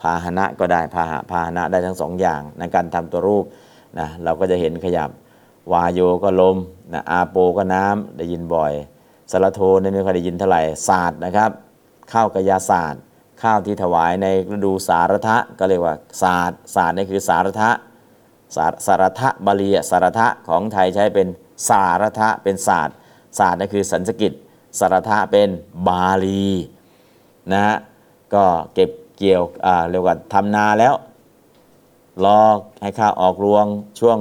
[0.00, 3.44] พาหนะก็ได้ พาหะพาหนะได้ทั้งสองอย่างในการทำตัวรูป
[3.98, 5.10] นะเราก็จะเห็นขยับ
[5.72, 6.56] วาโยก็ลม
[6.92, 8.72] นะอาโปก็น้ำได้ยินบ่อย
[9.30, 11.50] สารโทนี่ไม่ค่อยได้ยินเท่าไหร่ศาสตร์นะครับ
[12.12, 13.02] ข้าวกยาศาสตร์
[13.42, 17.70] ข้าวที่ถวายในฤดูสารทะก็เรียกว่าศาสตร์ศาสตร์นี่คือสารทะ
[18.56, 21.28] สารสารทะบาลีสารทะของไทยใช้เป็น
[21.68, 22.94] สารทะเป็นศาสตร์
[23.38, 24.32] ศาสตร์นี่คือสันสกิต
[24.78, 25.48] สารทะเป็น
[25.88, 26.48] บาลี
[27.52, 27.76] นะฮะ
[28.34, 28.44] ก็
[28.74, 30.94] เก็บเกี่ยวอ่าเรียกว่าทำนาแล้ว
[32.24, 32.40] รอ
[32.82, 33.64] ให้ข้าวออกรวง
[34.00, 34.18] ช่วง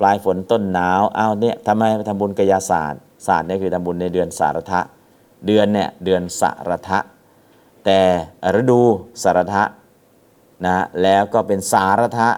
[0.00, 4.80] ปลายฝนต้นหนาวอ้าวเนี่ยทำไมไปทำบุญกายาศาสตร์ศาสตร์เนี่ยคือทำบุญในเดือนสารทะ
[5.46, 6.98] เดือนเนี่ยเดือนสารทะ
[7.84, 8.00] แต่
[8.60, 8.80] ฤดู
[9.22, 9.62] สารทะ
[10.64, 12.28] นะแล้วก็เป็นสารทะ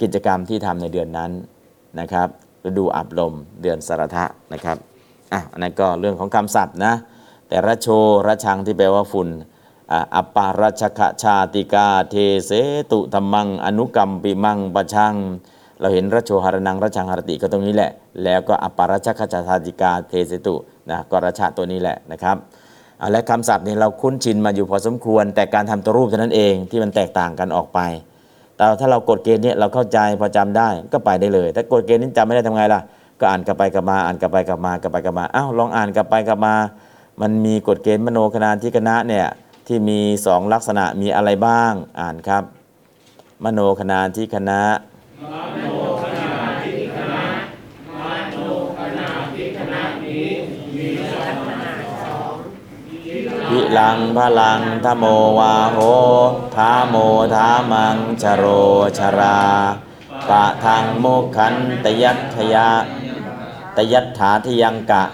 [0.00, 1.30] กิจกรรมที่ทำในเดือนนั้น
[2.00, 2.28] นะครับ
[2.68, 4.76] ฤดูอับลมเดือนสารทะนะครับ
[5.32, 6.94] อะอันนั้นก็เรื่องของคำศัพท์นะ
[7.48, 7.88] แต่ระโช
[8.26, 9.28] ระชังที่แปลว่าฝุ่น
[10.16, 12.14] อัปปารัชคชาติกาเท
[12.46, 12.50] เส
[12.92, 15.14] ตุธรรมัง อนุกรรมปิมังปะชัง
[15.80, 17.90] เราเห็นระโชหรนังระชังหรติก็ตรงนี้แหละ
[18.24, 20.54] แล้วก็อัปปารัชคชาติกาเทเสตุ
[20.90, 22.36] นะก็ระชะตัวนี้แหละนะครับ
[23.12, 27.80] และคำศัพท์นี้เราคุ้นชินมาอยู่พอสมควร แต่การทำตัวรูปเท่านั้นเองที่มันแตกต่างกันออกไป
[28.56, 32.80] แต่ถ้าเรากดเกณฑ์เนี้เราเข้าใจพอจำได้ก็ไปได้เลย ถ้ากดเกณฑ์นี้จำไม่ได้ทำไงล่ะ
[33.22, 36.54] ก็อ่านกลับไปกลับมาอ่านกลับไปกลับมากลับไปกลับมาอ้าวลองอ่านกลับไปกลับมา
[37.20, 39.26] มันมีกฎเกณฑ์มโนคณาธิคณะเนี่ย
[39.66, 42.42] ที่มีสองลักษณะมีอะไรบ้างอ่านครับ
[43.44, 44.60] มโนคณาที่คณะ
[53.48, 55.04] พิลังพลังทโม
[55.38, 55.78] วาโห
[56.56, 56.94] ทาโม
[57.34, 58.44] ทามังชโร
[58.98, 59.40] ชรา
[60.30, 61.06] ปะทังโม
[61.36, 61.54] ขัน
[61.84, 62.68] ตยัตถยา
[63.76, 65.04] ตยัตถาทิยังกะ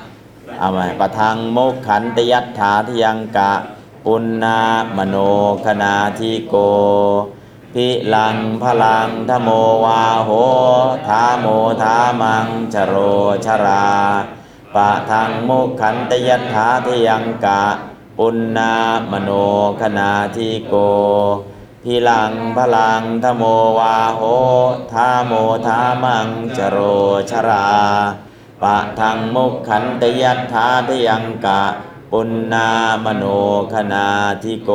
[0.59, 3.53] เอาใหม่ปะทังโมกขันตยัตถาทิยังกะ
[4.05, 4.59] ปุณณา
[4.97, 5.17] มโน
[5.65, 6.55] คณาทิโก
[7.75, 9.49] พิลังพลังทโม
[9.85, 10.31] วาโห
[11.09, 11.47] ทาโม
[11.83, 12.95] ทามังชโร
[13.45, 13.89] ชรา
[14.75, 17.63] ปะทังโมกขันตยัตถาทิยังกะ
[18.19, 18.73] ปุณณา
[19.11, 19.31] มโน
[19.81, 20.75] คณาทิโก
[21.85, 23.43] พิลังพลังทโม
[23.79, 24.23] วาโห
[24.93, 25.33] ทาโม
[25.67, 26.79] ทามังจโร
[27.31, 27.69] ชรา
[28.63, 31.63] ปะทังมุขขันตยัตถาทยังกะ
[32.11, 32.67] ปุณณา
[33.05, 33.25] มโน
[33.73, 34.07] คณา
[34.43, 34.71] ทิโก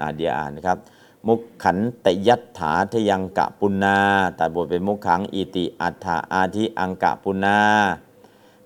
[0.00, 0.78] อ่าเดี๋ยวอ่านนะครับ
[1.26, 3.98] มุขขันตยัตถาทยังกะปุณณา
[4.38, 7.60] ตัดบทเป็นมุขขังอิติอัฏฐาอาทิอังกะปุณณา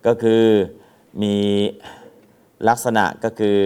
[0.07, 0.45] ก็คือ
[1.23, 1.37] มี
[2.69, 3.59] ลักษณะก็คือ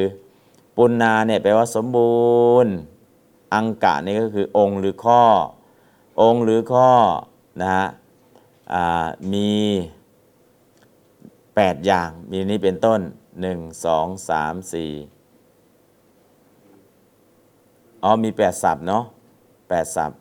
[0.76, 2.18] ปุณณาเนี่ยแปลว่าสมบู
[2.64, 2.72] รณ์
[3.54, 5.22] อังกะนี่ก็คือองค์หรือข้อ
[6.22, 6.90] องค์หรือข้อ
[7.60, 7.86] นะฮะ
[9.32, 9.50] มี
[11.64, 13.00] 8 อย่าง มีนี้เป็นต้น
[13.42, 14.76] 1 2 3 4
[18.02, 19.04] อ๋อ มี 8 ศัพท์เนาะ
[19.48, 20.18] 8 ศัพท์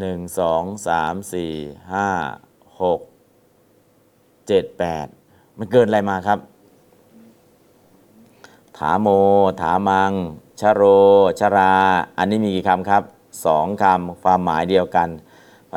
[0.00, 3.00] 1 2 3 4 5 6
[4.48, 5.08] 7 8
[5.58, 6.38] มันเกินอะไรมาครับ
[8.76, 9.08] ถาโม
[9.60, 10.12] ถามัง
[10.60, 10.82] ชโร
[11.40, 11.74] ชรา
[12.18, 13.02] อันนี้มีกี่คำครับ
[13.44, 15.08] สองคำ ความหมายเดียวกัน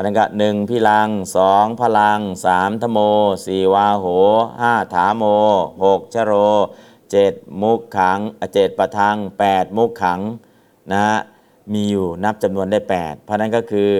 [0.00, 2.98] ราะนั้นก็หนึ่งพิลังสองพลังสามธโม
[3.44, 4.06] สี่วาโห
[4.60, 5.24] ห้าถาโม
[5.84, 6.32] หกชโร
[7.10, 7.32] เจ็ด
[7.62, 8.18] มุขขัง
[8.54, 10.20] เจ็ดประทังแปดมุขขัง
[10.92, 11.16] นะฮะ
[11.72, 13.90] มีอยู่นับจำนวนได้8เพราะนั้นก็คือ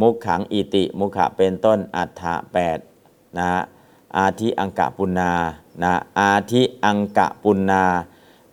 [0.00, 2.78] มุขขังอิติมุขะเป็นต้นอัฏฐะแปด
[3.38, 3.60] นะฮะ
[4.16, 5.32] อาทิอังกะปุณนา
[5.82, 7.84] นะอาทิอังกะปุณนา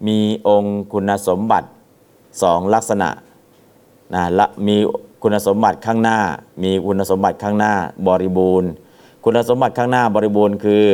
[0.08, 1.68] มีองค์คุณสมบัติ
[2.42, 3.10] สองลักษณะ
[4.14, 4.78] นะละมี
[5.26, 6.20] คุณสมบัติข้างหน้า
[6.64, 7.74] มีคุณสมบัติข้างหน้า
[8.08, 8.70] บริบูรณ์
[9.24, 10.86] คุณสมบัติข้างหน้าบริบูรณ์คือ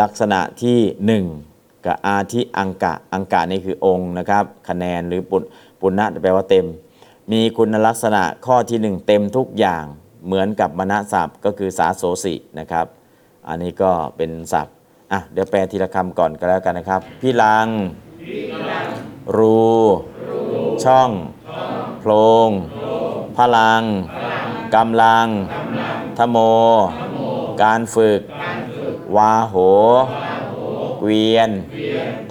[0.00, 1.24] ลักษณะที่หนึ่ง
[1.86, 5.42] กับอาทิอังกะ อังกะนี่คือองค์นะครับ คะแนนหรือปุณ
[5.80, 6.66] ปุณณะแปลว่าเต็ม
[7.32, 9.84] มีคุณลักษณะข้อที่หนึ่งเต็มทุกอย่าง
[10.26, 12.86] เหมือนกับมณศัพท์ก็คือสาโสสินะครับ
[13.48, 14.76] อันนี้ก็เป็นศัพท์
[15.12, 17.68] อะเดี๋ยวแปลทีละคำก่อนก็แล้วกันนะครับ พี่ลัง
[19.36, 19.62] รู
[20.84, 21.10] ช่อง
[22.00, 22.12] โพร
[22.48, 22.50] ง
[23.36, 23.82] พลัง
[24.74, 25.26] กำลัง
[26.18, 26.36] ทโม
[27.62, 28.20] การฝึก
[29.16, 29.56] วาโห
[31.00, 31.50] เกวียน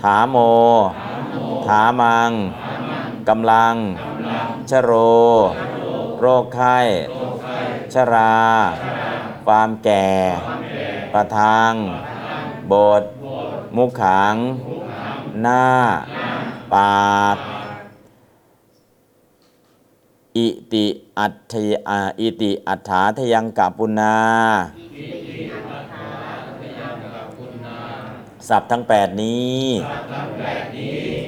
[0.02, 0.38] ถาโม
[1.68, 2.32] ถามัง
[3.30, 3.76] กำลัง
[4.70, 4.92] ชโร
[6.22, 6.80] โรคไข้
[7.94, 8.36] ชรา
[9.46, 10.08] ความแก่
[11.14, 11.74] ประทัง
[12.72, 13.04] บท
[13.76, 14.36] มุขขัง
[15.42, 15.64] หน้า
[16.74, 17.38] ปาก
[20.38, 20.86] อิติ
[21.20, 21.74] อัตถย
[22.20, 24.16] อิติอัฏฐาทยังกะปุณา
[28.50, 29.62] ศัพทั้ง8นี้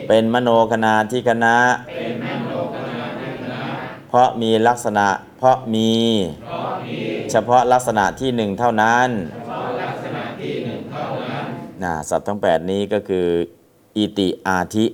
[0.08, 1.58] เป็นมโนคณาที่คณะ
[4.10, 5.91] เพราะมีลักษณะ เพราะมี
[7.32, 9.10] เฉพาะลักษณะที่หนึ่งเท่านั้น
[11.84, 13.28] นะศัพท์ทั้ง 8 นี้ก็คือ
[13.98, 14.86] อิติอาทิ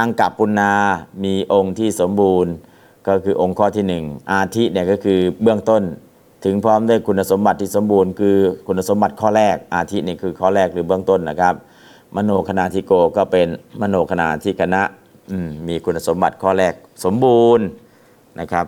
[0.00, 0.72] อังกะปุณา
[1.24, 2.52] มีองค์ที่สมบูรณ์
[3.08, 5.82] ก็คือองค์ข้อที่หนึ่งอาทิเนี่ยก็คือเบื้องต้น
[6.44, 11.54] ถึงพร้อมด้วยคุณสมบัติที่สมบูรณ์คือคุณสมบัติข้อแรก อาทินี่คือข้อแรกหรือเบื้องต้นนะครับ
[12.16, 13.48] มโนคณาธิโกก็เป็น
[13.80, 14.82] มโนคณาธิคณะ
[15.46, 16.74] มมีคุณสมบัติข้อแรก
[17.04, 17.66] สมบูรณ์
[18.40, 18.66] นะครับ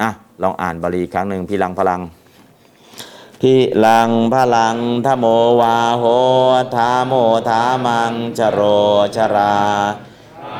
[0.00, 0.10] อะ
[0.42, 2.00] ลองอ่านบาลีครั้งหนึ่งพี่ลังพลัง
[3.44, 5.24] พิลังพลังทโม
[5.60, 6.04] วาโห
[6.74, 7.12] ทาโม
[7.48, 8.60] ทามังชโร
[9.16, 9.58] ชรา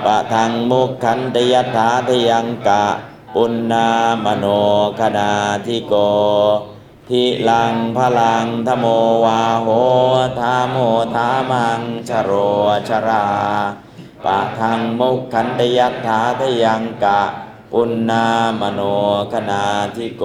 [0.05, 2.85] ปะทังมุขขันตยัตถาทยังกะ
[3.35, 3.89] ปุณณา
[4.24, 4.47] มโน
[4.99, 5.33] คณา
[5.66, 5.95] ทิโก
[7.09, 8.87] พิลังพลังทโม
[9.24, 9.68] วาโห
[10.39, 10.76] ทาโม
[11.14, 12.33] ทามังชโร
[12.89, 13.26] ชรา
[14.24, 17.20] ปะทังมุขขันตยัตถาทยังกะ
[17.72, 18.26] ปุณณา
[18.61, 18.80] มโน
[19.33, 19.64] คณา
[19.97, 20.24] ทิโก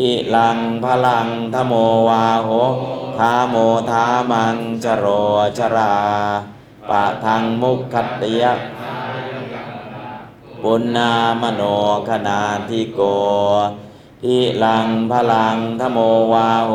[0.00, 1.72] อิลังพลังทโม
[2.08, 2.50] วาโห
[3.18, 3.54] ทาโม
[3.90, 5.06] ทามังจโร
[5.58, 5.96] ชรา
[6.90, 8.54] ปะทังมุขคัตติยะ
[10.62, 11.62] ปุณณามโน
[12.08, 13.00] คณาทิโก
[14.24, 15.98] อิลังพลังทโม
[16.32, 16.72] วาโห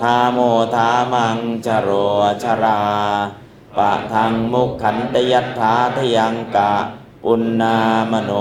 [0.00, 0.38] ทาโม
[0.74, 1.90] ทามังจโร
[2.42, 2.82] ชรา
[3.76, 6.72] ปะทังมุขขันตยัตถาทยังกะ
[7.24, 7.76] ปุณณา
[8.10, 8.32] มโน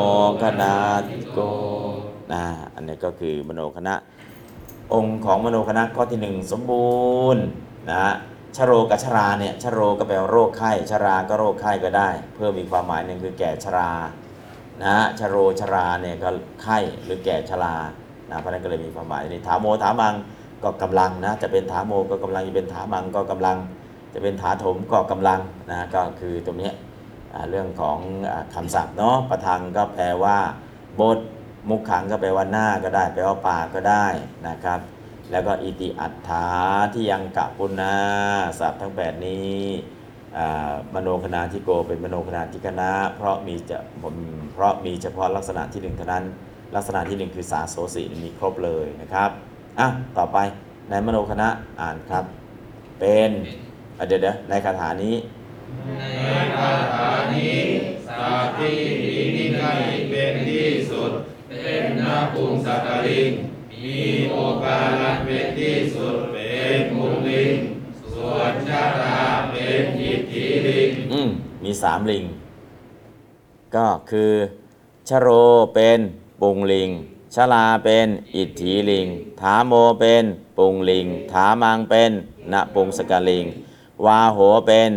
[0.41, 0.76] คณา
[1.07, 1.39] ติโก
[2.34, 2.43] นะ
[2.75, 3.95] อันนี้ก็คือมโนคณะ
[4.93, 7.01] องค์ของมโนคณะข้อที่หนึ่งสมบู
[7.36, 7.43] รณ์
[7.89, 8.13] นะฮะ
[8.57, 13.91] ชโรกับชราเนี่ยชโรก็แปลว่าโรคไข้ชราก็โรคไข้ก็ได้ เพิ่มอีกความหมายหนึ่งคือแก่ชรา
[14.82, 16.29] นะฮะชโรชราเนี่ยก็
[16.61, 17.75] ไข้หรือแก่ชรา
[18.29, 20.13] นะเพราะนั้นก็เลยมีความหมายนี้ถามโมถามัง
[20.63, 23.57] ก็กำลังนะจะเป็นถามโมก็กำลังจะเป็นถามังก็กำลัง
[24.13, 25.39] จะเป็นถาถมก็กำลัง
[25.71, 26.71] นะก็คือตรงนี้
[27.49, 27.97] เรื่องของ
[28.32, 30.38] อาคำศัพท์เนาะประทังก็แปลว่า
[30.99, 31.19] บท
[31.70, 34.05] มุขขังก็แปลว่าหน้าก็ได้แปลว่าปากก็ได้
[34.47, 34.80] นะครับ
[35.32, 36.49] แล้วก็อิติอัฏฐา
[36.93, 37.95] ที่ยังกะปุณา
[38.59, 39.59] ศัพท์ทั้ง 8 นี้
[40.93, 44.16] มโนคณาธิโกเป็นมโนคณาธิคณะเพราะมีจะผม
[44.53, 46.26] เพราะมีเฉพาะลักษณะที่หนึ่งเท่านั้น
[46.76, 49.30] ลักษณะที่หนึ่งคือสาโสสีมีครบเลยนะครับ
[49.80, 49.88] อะ
[50.18, 50.38] ต่อไป
[50.89, 51.47] ในมโนคณะ
[51.82, 52.26] อ่านครับ
[52.99, 53.32] เป็น
[54.07, 55.16] เดี๋ยวเดี๋ยวในคาถานี้
[55.97, 56.01] ใน
[56.57, 57.55] คาถานี้
[58.07, 61.12] สัตว์ที่มีนิกายเป็นที่สุด
[61.64, 63.32] เป็นนาปุงสักลิง
[63.84, 64.01] มี
[64.32, 64.82] โอกา
[65.12, 67.55] สเป็นที่สุดเป็นมุลิง
[68.14, 69.20] ส่วนชาตา
[69.51, 71.30] เป็นอิทธิลิง อืม
[71.64, 72.26] มีสามลิง
[73.76, 74.32] ก็คือ
[75.09, 75.28] ชโร
[75.76, 75.99] เป็น
[76.41, 76.89] ปุงลิง
[77.36, 79.07] ชลาเป็นอิทธิลิง
[79.41, 80.24] ถาโมเป็น
[80.57, 82.12] ปุงลิง ถามังเป็น
[82.53, 83.45] ณปุงสกลิง
[84.05, 84.91] วาโหเป็น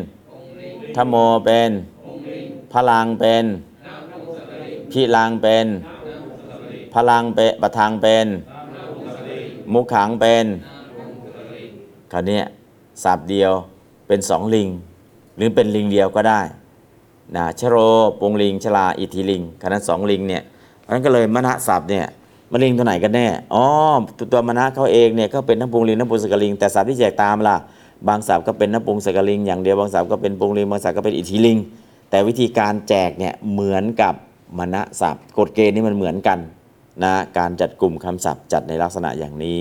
[0.97, 1.71] ทโมเป็น
[2.73, 3.45] พลังเป็น
[4.91, 5.67] พิลังเป็น
[6.95, 8.27] พลังเปะปะทังเป็น
[9.73, 10.47] มุขขังเป็น
[12.13, 12.41] คราวนี้
[13.05, 13.53] สับเดียว
[14.07, 14.69] เป็นสองลิง
[15.37, 16.41] หรือเป็นลิงเดียวก็ได้
[17.37, 17.77] นะชโร
[18.21, 20.43] ปุงลิงชลาอิทธิลิงคณะสองลิงเนี่ย
[20.93, 22.07] นั้นก็เลยมณะศัพท์เนี่ย
[22.51, 23.65] มันลิงตัวไหนกันแน่อ๋อ
[24.19, 27.57] ตัวตัวมณะเขาเองเนี่ยก็เป็นทั้งปุงลิงทั้งปุงสกลิง แต่ศัพท์ที่แจกตามล่ะ
[28.09, 31.59] บางศัพท์ก็เป็นทั้งปุงสกลิง อย่างเดียวบางศัพท์ก็เป็นปุงลิงบางศัพท์ก็เป็นอิทธิลิง
[32.11, 34.15] แต่วิธีการแจกเนี่ยเหมือนกับ
[34.59, 36.39] มณะศัพท์กฎเกณฑ์นี่มันเหมือนกัน
[37.03, 39.61] นะการจัดกลุ่มคำศัพท์จัดในลักษณะอย่างนี้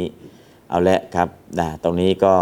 [0.69, 1.27] เอาละครับ
[1.59, 2.33] นะตรงนี้ก็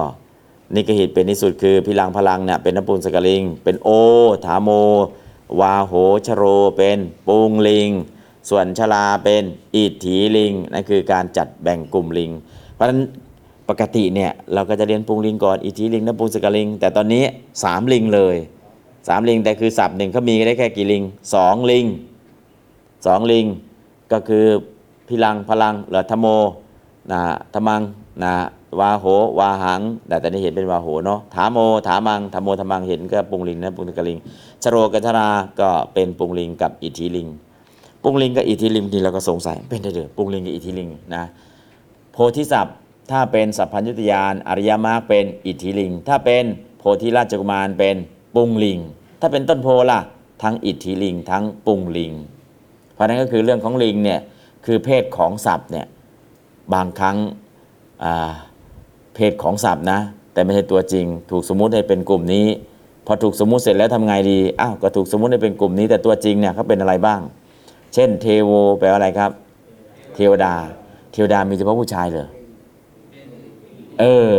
[0.76, 3.90] นี่ก็เตเป็นที่สุดคือพิลังพลังเนี่ยเป็นน้ำปูนสกลิง เป็นโอ
[4.46, 4.70] ถาโม
[5.60, 5.94] วาโห
[6.26, 6.44] ชโร
[6.78, 7.90] เป็นปุงลิง
[8.50, 9.44] ส่วนชลาเป็น
[9.76, 12.32] อิทถีลิงนั่นคือการจัดแบ่งกลุ่มลิง
[12.74, 13.02] เพราะฉะนั้น
[13.70, 17.24] ปกติเนี่ยเราก็จะเรียนปุงลิงก่อนอิทถีลิงน้ำปูนสกลิง แต่ตอนนี้
[17.64, 18.36] สามลิงเลย
[19.08, 21.86] สามลิงแต่คือศัพท์หนึ่งเขามีได้แค่กี่ลิงสองลิง
[23.06, 23.46] สองลิง
[24.12, 24.46] ก็คือ
[25.12, 26.26] พิลังพลังเหลือธโม
[27.12, 27.22] นะ
[27.54, 27.82] ธมัง
[28.24, 28.34] นะ
[28.80, 29.06] วาโห
[29.40, 31.58] วาหัง แต่ตอนนี้เห็นเป็นวาโหเนาะถาโม
[31.88, 34.18] ถามังธโมธมังเห็นก็ปุงลิงนะปุงกลิง
[34.64, 37.28] ชโรกัชราก็เป็นปุงลิงกับอิทธิลิง
[38.04, 41.24] ปุงลิงกับอิทธิลิงทีเราก็สงสัยเป็นได้เด้อปุงลิงกับอิทธิลิงนะ
[42.12, 42.76] โพธิสัพท์
[43.12, 46.44] ถ้าเป็นสัพพัญญุตยานอริยมรรคเป็นอิทธิลิง ถ้าเป็น
[46.80, 47.96] โพธิราชกุมารเป็น
[48.36, 48.80] ปุงลิง
[49.22, 50.00] ถ้าเป็นต้นโพล่ะ
[50.44, 52.14] ทั้งอิทธิลิง ทั้งปุงลิง
[52.94, 54.20] เพราะนั้นก็คือเรื่องของลิงเนี่ย
[54.66, 55.88] คือเพศของศัพท์เนี่ย
[56.74, 57.18] บางครั้ง
[59.16, 60.00] เพศของศัพท์นะ
[60.34, 62.48] แต่ไม่ใช่ตัวจริง ถูกสมมุติให้เป็นกลุ่มนี้
[63.06, 67.22] พอถูกสมมุติเสร็จแล้วทำไงดีอ้าวก็ถูกสมมุติให้เป็นกลุ่มนี้ แต่ตัวจริงเนี่ยเขาเป็นอะไรบ้าง
[67.94, 69.32] เช่น เทโวแปลว่าอะไรครับ
[70.16, 70.54] เทวดา
[71.12, 72.30] เทวดามีเฉพาะผู้ชายเหรอ
[74.00, 74.34] เออ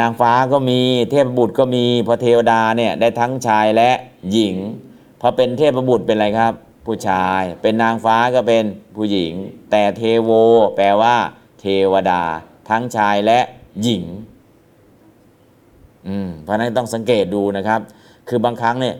[0.00, 0.80] นางฟ้าก็มี
[1.10, 3.90] เทพบุตรก็มีพอเทวดาเนี่ยได้ทั้งชายและ
[4.32, 4.56] หญิง
[5.20, 6.54] พอเป็นเทพบุตรเป็นอะไรครับ
[6.86, 8.64] ผู้ชาย เป็นนางฟ้าก็เป็น
[8.96, 9.32] ผู้หญิง
[9.70, 10.30] แต่เทโว
[10.76, 11.16] แปลว่า
[11.60, 12.22] เทวดา
[12.68, 13.40] ทั้งชายและ
[13.82, 14.04] หญิง
[16.08, 17.80] อืมเพราะนั้นต้องสังเกตดูนะครับ
[18.28, 18.96] คือบางครั้งเนี่ย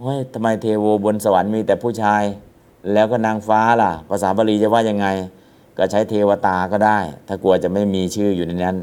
[0.00, 2.22] เฮ้ยทำไมเทโวบนสวรรค์มีแต่ผู้ชาย
[2.92, 5.06] แล้วก็นางฟ้าล่ะ ภาษาบาลีจะว่ายังไง
[5.78, 8.76] ก็ใช้เทวตาก็ได้ ถ้ากลัวจะไม่มีชื่ออยู่ในนั้น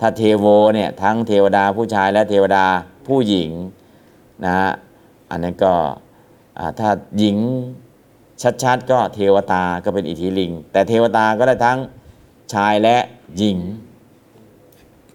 [0.00, 2.64] ถ้าเทโวเนี่ยทั้งเทวดาผู้ชายและเทวดา
[3.06, 3.50] ผู้หญิง
[4.44, 4.70] นะฮะ
[5.30, 5.74] อันนั้นก็
[6.78, 6.88] ถ้า
[7.18, 7.38] หญิง
[8.62, 11.78] ชัดๆก็เทวตาก็เป็นอิทธิลิง แต่เทวตาก็ได้ทั้ง
[12.52, 12.96] ชายและ
[13.36, 13.58] หญิง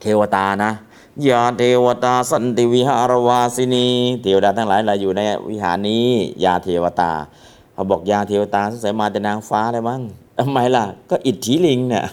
[0.01, 0.71] เทวตานะ
[1.29, 3.87] ยาเทวตาสันติวิหารวาสินี
[4.23, 6.07] เทวดาทั้งหลายเราอยู่ในวิหารนี้
[6.43, 7.11] ยาเทวตา
[7.73, 10.01] เขาบอกยาเทวตาสงสัยมาแต่นางฟ้าเลยมั้ง
[10.39, 12.05] ทำไมล่ะ ก็อิทธิลิงเนี่ย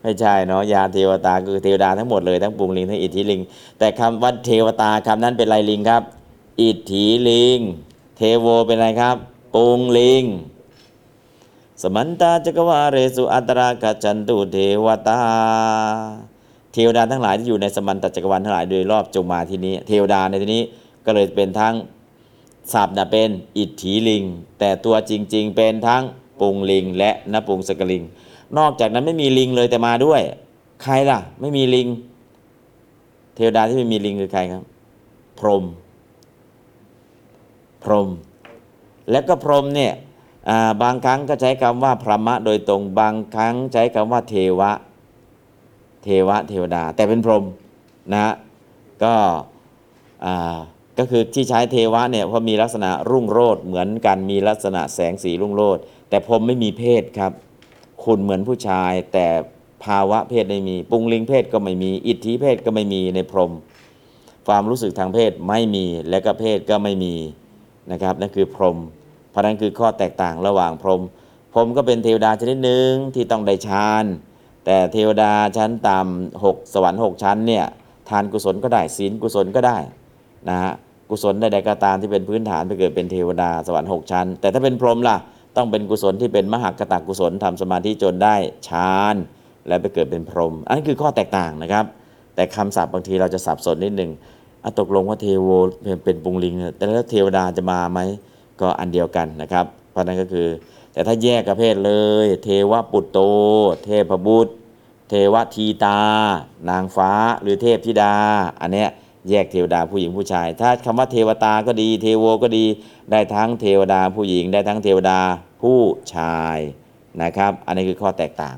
[0.00, 3.40] ไม่ใช่เนาะยาเทวตาคือเทวดาทั้งหมดเลยทั้งปุงลิงทั้งอิทธิลิง
[3.78, 6.02] แต่คำว่าเทวตาคำนั้นเป็นไรลิงครับ
[6.60, 7.60] อิทธิลิง
[8.40, 9.16] โวเป็นอะไรครับ
[9.54, 10.24] ปุงลิง
[11.82, 15.18] สมันตาจักรวาเรสุอัตรากัจจันตุเทวตา
[16.72, 20.62] เทวดาทั้งหลายที่อยู่ในสมันตจักรวาลทั้งหลายโดยรอบจงมาที่นี้ เทวดาในที่นี้
[21.04, 21.74] ก็เลยเป็นทั้ง
[22.72, 24.22] ศัพท์นะเป็นอิทธิลิง
[24.58, 26.02] แต่ตัวจริง ๆ เป็นทั้ง
[26.40, 28.02] ปุงลิง และนปุงสกลิง
[28.58, 30.20] นอกจากนั้นไม่มีลิงเลยแต่มาด้วย
[30.82, 31.88] ใครล่ะ ไม่มีลิง
[33.34, 34.62] เทวดาที่ไม่มีลิงคือใครครับ
[35.38, 35.64] พรหม
[37.84, 38.08] พรหม
[39.10, 39.92] แล้วก็พรหมเนี่ย
[40.82, 44.72] บางครั้งก็ใช้คำว่าพระมะโดยตรง บางครั้งใช้คำว่าเทวะ
[46.04, 47.44] เทวะเทวดา แต่เป็นพรหม
[48.12, 48.34] นะฮะ
[49.04, 49.14] ก็
[50.98, 57.32] ก็คือที่ใช้เทวะเนี่ยเพราะมีลักษณะรุ่งโรจน์เหมือนกันมีลักษณะแสงสีรุ่งโรจน์แต่พรหมไม่มีเพศครับ
[58.04, 59.26] คุณเหมือนผู้ชาย แต่
[59.84, 63.52] ภาวะเพศไม่มี ปุงลิงเพศก็ไม่มี อิทธิเพศก็ไม่มีในพรหม
[64.48, 67.14] ความรู้สึกทางเพศไม่มีและก็เพศก็ไม่มี
[67.92, 68.78] นะครับนั่นคือพรหม
[69.30, 71.02] เพราะนั้นคือข้อแตกต่างระหว่างพรหม
[71.52, 74.04] พรหมก็เป็นเทวดาชนิดหนึ่งที่ต้องได้ฌาน
[74.64, 77.64] แต่เทวดาชั้นต่ำหกสวรรค์หกชั้นเนี่ย
[78.08, 79.78] ทานกุศลก็ได้ศีลกุศลก็ได้
[80.48, 80.72] นะฮะ
[81.10, 85.16] กุศลใดๆก็ตามที่เป็นพื้นฐานไปเกิดเป็นเทวดาสวรรค์หกชั้น แต่ถ้าเป็นพรหมล่ะ
[85.56, 88.36] ต้องเป็นกุศลที่เป็นมหากตกุศลทำสมาธิจนได้
[88.68, 89.14] ฌาน
[89.68, 91.84] แล้วไปเกิดเป็นพรหมอันนี้คือข้อแตกต่างนะครับ
[92.34, 94.10] แต่คำศัพท์บางทีเราจะสับสนนิดหนึ่ง
[94.64, 95.48] อตกลงว่าเทโว
[96.04, 98.00] เป็นปุงลิง แต่แล้วเทวดาจะมาไหม
[98.60, 100.48] ก็อันเดียวกันนะครับ เพราะนั้นก็คือ
[100.92, 101.92] แต่ถ้าแยกประเภทเล
[102.24, 103.18] ย เทวปุตโต
[103.84, 104.52] เทพบุตร
[105.08, 106.00] เทวทีตา
[106.68, 108.14] นางฟ้าหรือเทพธิดา
[108.60, 108.90] อันเนี้ย
[109.28, 112.64] แยกเทวดาผู้หญิงผู้ชาย ถ้าคำว่าเทวตาก็ดี เทโวก็ดี
[113.10, 115.18] ได้ทั้งเทวดาผู้หญิง ได้ทั้งเทวดา
[115.62, 115.80] ผู้
[116.14, 116.58] ชาย
[117.22, 118.56] นะครับ อันนี้คือข้อแตกต่าง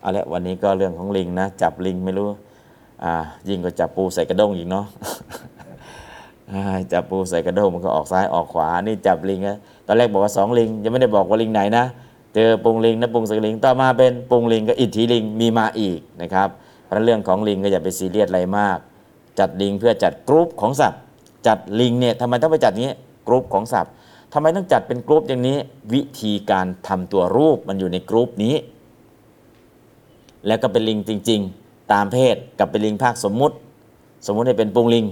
[0.00, 2.28] เอาละวันนี้ก็เรื่องของลิงค์นะ จับลิงไม่รู้
[3.04, 3.14] อ่า
[3.48, 4.86] ยิ่งกว่าจับปูใส่กระด้งอีกเนาะ
[6.92, 11.84] จับปูใส่กระด้งมันก็ออกซ้ายออกขวา นี่จับลิงนะตอนแรกบอกว่าสองลิงค์ ยังไม่ได้บอกว่าลิงค์ไหนนะ
[12.34, 16.48] เจอปุงลิงค์นะปุงสลิงค์ ต่อมาเป็นปุงลิงค์กับอิตถีลิงค์มีมาอีกนะครับ
[16.84, 18.78] เพราะฉะนั้นเรื่องของลิงค์ก็อย่าไปซีเรียสอะไรมาก
[19.38, 21.00] จัดลิงค์เพื่อจัดกรุ๊ปของศัพท์
[21.46, 22.94] จัดลิงค์เนี่ยทำไมต้องไปจัดอย่างนี้
[23.26, 23.92] กรุ๊ปของศัพท์
[24.32, 25.56] ทำไมต้องจัดเป็นกรุ๊ปอย่างนี้
[25.92, 28.54] วิธีการทำตัวรูปมันอยู่ในกรุ๊ปนี้
[30.46, 33.56] แล้วก็เป็นลิงจริง ๆ ตามเพศกับเป็นลิงภาคสมมุติ
[34.26, 35.04] สมมุติให้เป็นปุงลิง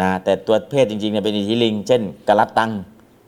[0.00, 2.70] นะแต่ตัวเพศจริงๆเนี่ยเป็นอิทธิลิง เช่นกะลัตตัง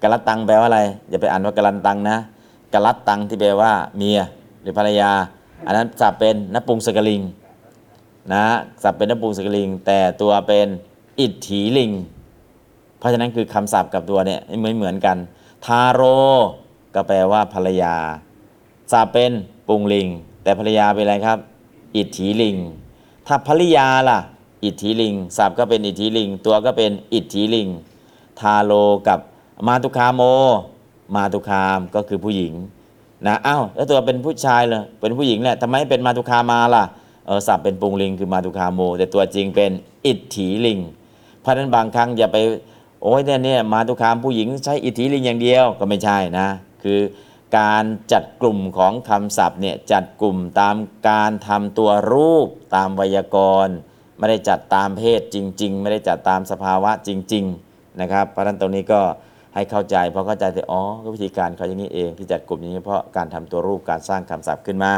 [0.02, 0.80] กะลัตตังแปลว่าอะไร
[1.10, 2.16] อย่าไปอ่านว่ากะลันตังนะ
[2.74, 4.20] กะลัตตังที่แปลว่าเมีย
[4.62, 5.10] หรือภรรยา
[5.66, 7.20] อันนั้นสับเป็นนปุงสกลิง
[8.32, 8.44] นะ
[8.82, 10.66] ศัพท์เป็นนปุงสกลิง แต่ตัวเป็น
[11.20, 11.90] อิทธิลิง
[12.98, 15.16] เพราะฉะนั้นคือคำศัพท์กับตัวเนี่ยไม่เหมือนกัน
[15.64, 16.02] ทาโร
[16.94, 17.94] ก็แปลว่าภรรยา
[18.92, 19.32] ศัพท์เป็น
[19.68, 20.08] ปุงลิง
[20.42, 21.38] แต่ภรรยาเป็นอะไรครับ
[21.96, 22.56] อิทธิลิง
[23.26, 24.18] ถ้าภริยาล่ะ
[24.64, 27.68] อิทธิลิงศัพท์ก็เป็นอิทธิลิง ตัวก็เป็นอิทธิลิง
[28.40, 28.72] ทาโล
[29.08, 29.18] กับ
[29.66, 30.22] มาตุคาโม
[31.14, 32.54] มาตุคามก็คือผู้หญิง
[33.26, 36.84] นะอ้าวแล้วตัวเป็นผู้ชายเลยเป็นผู้หญิงแหละทำไมเป็นมาตุคามาล่ะ
[37.26, 39.70] เออศัพท์เป็นปุงลิงคือมาตุคาโม แต่ตัวจริงเป็น
[40.06, 40.78] อิทธิลิง
[41.40, 42.38] เพราะฉะนั้นบางครั้งอย่าไป
[43.02, 46.48] โอ้ยเนี่ยเนี่ยมาตุคามผู้หญิงใช้อิทธิลิงอย่างเดียวก็ไม่ใช่นะ
[46.82, 46.98] คือ
[47.58, 50.76] การจัดกลุ่มของคำศัพท์เนี่ยจัดกลุ่มตาม
[51.08, 53.36] การทำตัวรูปตามไวยาก
[53.66, 53.74] รณ์
[54.18, 59.00] ไม่ได้จัดตามเพศจริง ๆ ไม่ได้จัดตามสภาวะจริง ๆ นะครับเพราะฉะนั้นตรงนี้ก็
[59.54, 60.82] ให้เข้าใจพอเข้าใจแต่อ๋อ
[61.14, 64.92] วิธีการเขาอย่างนี้เองที่จัดกลุ่มอย่างนี้เพราะการทำตัวรูปการสร้างคำศัพท์ขึ้นมา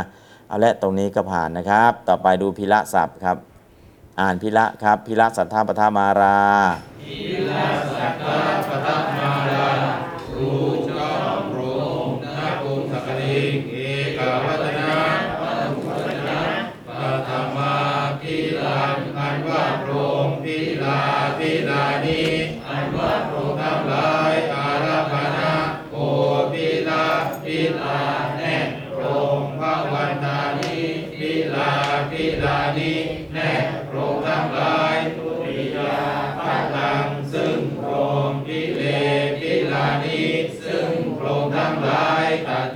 [0.49, 3.37] เอาละตรงนี้ก็ผ่านนะครับ ต่อไปดูพิละศัพท์ครับ
[4.21, 6.39] อ่านพิละครับพิละสัทธาปทามารา
[10.35, 10.96] รู้ชอบ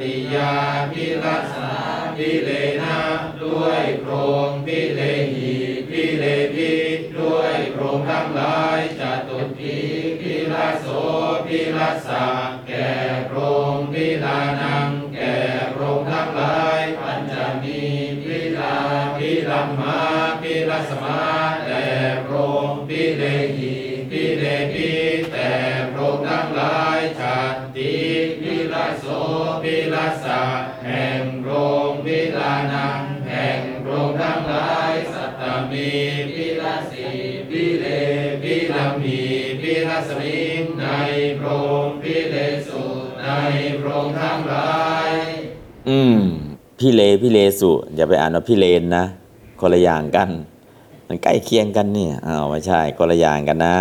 [0.01, 0.53] ติยา
[0.93, 1.73] พิลัสสา
[2.17, 2.51] พิเล
[2.83, 2.99] นะ
[3.43, 4.13] ด้วยโปร
[4.49, 5.01] งพิเล
[5.35, 5.55] หี
[5.89, 6.25] พิเล
[6.55, 6.73] พิ
[7.19, 9.79] ด้วยโปรงทั้งหลายจตุที
[10.21, 10.87] พิลัสโส
[11.47, 12.27] พิลัสสะ
[12.69, 12.91] แก่
[13.27, 13.39] โปร
[13.75, 15.37] งพิลานังแก่
[15.73, 17.81] โปรงทั้งหลายปัญจมี
[18.25, 18.77] พิลา
[19.17, 19.99] พิลัมมา
[20.41, 21.50] พิลัสมา
[35.73, 35.89] มี
[36.35, 37.07] พิลสี
[37.51, 37.87] พิเล
[38.43, 39.21] พิลัมมี
[39.61, 40.87] พิลสมิงใน
[41.39, 41.47] โร
[41.85, 42.37] งพิเล
[42.69, 42.85] สุ
[43.23, 43.29] ใน
[43.81, 44.73] โรงทั้งหลา
[45.11, 45.13] ย
[45.89, 46.21] อืม
[46.79, 49.05] พี่เลพี่เลสุอย่าไปอ่านว่าพี่เลนนะ
[49.61, 50.31] คนละอย่างกัน
[51.09, 53.77] มันใกล้เคียงกันเนี่ยอ้าวไม่ใช่คนละอย่างกันนะ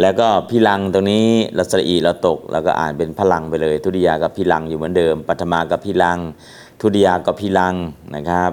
[0.00, 6.18] แล้วก็พี่ลังตรงนี้เราสระอีเราตกแล้วก็อ่านเป็นพลังไปเลย ทุติยากับพี่ลังอยู่เหมือนเดิม ปัทมากับพี่ลัง
[6.80, 7.74] ทุติยากับพี่ลัง
[8.14, 8.52] นะครับ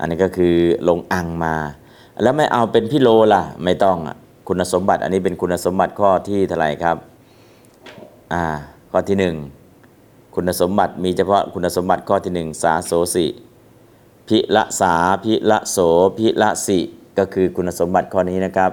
[0.00, 0.54] อันนี้ก็คือ
[0.88, 1.54] ลงอังมา
[2.22, 4.16] แล้วไม่เอาเป็นพี่โลล่ะ ไม่ต้องอะ
[4.48, 6.96] คุณสมบัติ อันนี้เป็นคุณสมบัติข้อที่เท่าไหร่ครับ
[8.32, 8.44] อ่า
[8.90, 9.36] ข้อที่หนึ่ง
[10.34, 13.26] คุณสมบัติมีเฉพาะคุณสมบัติข้อที่หนึ่งสาโสสิ
[14.28, 14.94] พิละสา
[15.24, 15.78] พิละโส
[16.18, 16.78] พิละสิ
[17.18, 18.70] ก็คือคุณสมบัติข้อนี้นะครับ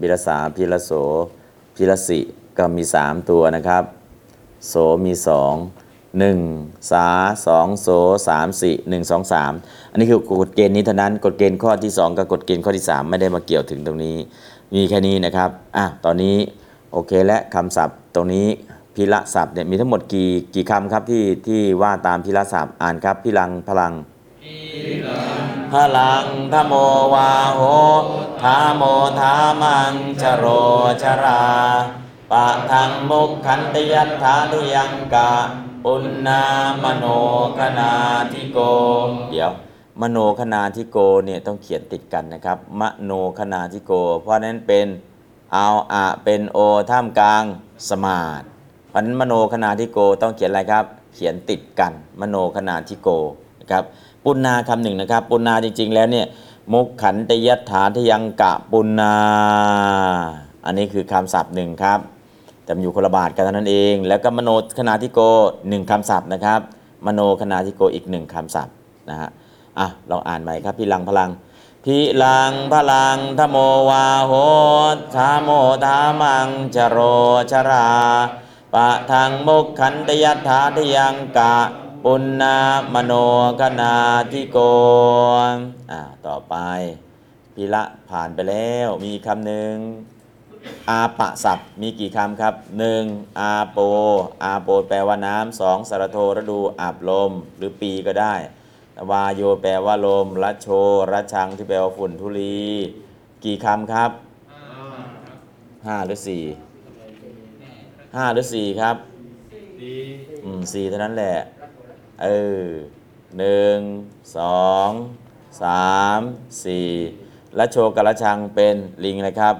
[0.00, 0.92] พิละสาพิละโส
[1.76, 2.20] พิละสิ
[2.58, 3.84] ก็มี 3 ตัวนะครับ
[4.68, 4.74] โส
[5.04, 5.26] มี 2
[6.18, 7.08] 1 สา
[7.46, 7.88] 2 โส
[8.28, 8.30] 3
[8.60, 14.16] 4 1 2 3อั นนี้คือกฎเกณฑ์นี้เท่านั้นกฎเกณฑ์ข้อที่ 2 กับกฎเกณฑ์ข้อที่ 3 ไม่ได้มาเกี่ยวถึงตรงนี้
[14.74, 16.36] มีแค่นี้นะครับอะตอนนี้
[16.92, 18.46] โอเคและคำศัพท์ตรงนี้
[18.94, 23.92] พิละศัพท์เนี่ยมีทั้งหมดกี่กี่คำครับที่ที่ว่าตามพิละศัพท์อ่านครับพิลังพลัง
[25.72, 26.72] พลังธโม
[27.14, 27.60] วาโห
[28.42, 28.82] ธาโม
[29.20, 30.44] ธามังชโร
[31.02, 31.44] ชรา
[32.30, 35.30] ปะทังมุกขันตยัตถาทยังกะ
[35.84, 36.42] ปุณนา
[36.82, 37.04] มโน
[37.58, 37.92] คณา
[38.32, 38.58] ทิโก
[39.32, 39.52] เดี๋ยว
[40.02, 44.86] มโนคณาทิโกเนี่ยต้องเขียนติดกันนะครับ มโนคณาทิโก เพราะนั้นเป็น
[45.52, 46.58] เอาอะเป็นโอ
[46.90, 47.44] ท่ามกลาง
[47.88, 48.42] สมาด
[48.88, 50.84] เพราะนั้นมโนคณาทิโกต้องเขียนอะไรครับ
[51.14, 53.08] เขียนติดกัน มโนคณาทิโก
[53.60, 53.84] นะครับ
[54.24, 56.26] ปุณนาคำหนึ่งนะครับ ปุณนาจริง ๆ แล้วเนี่ย
[56.72, 59.14] มุกขันตยัตถาทยังกะปุณนา
[60.64, 62.00] อันนี้คือคำศัพท์หนึ่งครับ
[62.64, 65.20] แต่อยู่คนละบาทกันเท่านั้นเอง แล้วก็มโนคณาธิโก
[65.68, 66.60] หนึ่งคำศัพท์นะครับ
[67.06, 68.74] มโนคณาธิโกอีกหนึ่งคำศัพท์
[69.10, 69.30] นะฮะ
[69.78, 71.30] อะลองอ่านใหม่ครับพี่ลังพลัง
[71.84, 73.56] พิลังพลังธโม
[73.90, 74.32] วาโห
[75.14, 75.50] ธาโม
[75.84, 76.98] ธามังจโร
[77.50, 77.90] ชรา
[78.74, 81.56] ปะทังมุกขันตยัตถาทยังกะ
[82.04, 82.56] ปุณนา
[82.94, 83.12] มโน
[83.60, 83.94] คณา
[84.32, 84.58] ธิโก
[85.90, 86.54] อ่าต่อไป
[87.54, 89.74] พิละผ่านไปแล้วมีคำหนึ่ง
[90.90, 92.54] อาปะศัพมีกี่คำครับ
[92.96, 93.38] 1.
[93.40, 93.78] อาโป
[94.44, 98.34] อาโปแปลว่าน้ำสองสารโทฤดูอาบลม หรือปีก็ได้
[99.10, 100.68] วาโยแปลว่าลมรัชโช
[101.12, 102.58] รัชชังที่แปลว่าฝุ่นทุลี
[103.44, 104.10] กี่คำครับ
[105.86, 106.42] ห้าหรือสี่
[108.16, 108.96] ห้าหรือสี่ครับ
[109.82, 109.96] ดี
[110.44, 111.36] อืมสี่เท่านั้นแหละ
[112.22, 112.28] เอ
[112.60, 112.64] อ
[113.38, 113.78] หนึ่ง
[114.36, 114.90] สอง
[115.62, 116.20] สาม
[116.64, 116.88] สี่
[117.56, 119.54] และโชกับละชังเป็นลิงนะครับ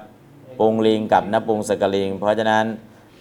[0.59, 2.65] ปุงลิงกับนปุงสกลิง เพราะฉะนั้น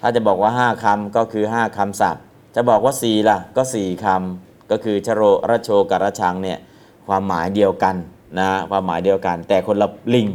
[0.00, 2.22] ถ้าจะบอกว่าห้าคำก็คือห้าคำศัพท์
[2.54, 6.58] จะบอกว่าสี่ล่ะ ก็สี่คำ ก็คือชโรระโชกับระชังเนี่ย
[7.06, 7.96] ความหมายเดียวกัน
[8.38, 10.28] นะความหมายเดียวกัน แต่คนละลิง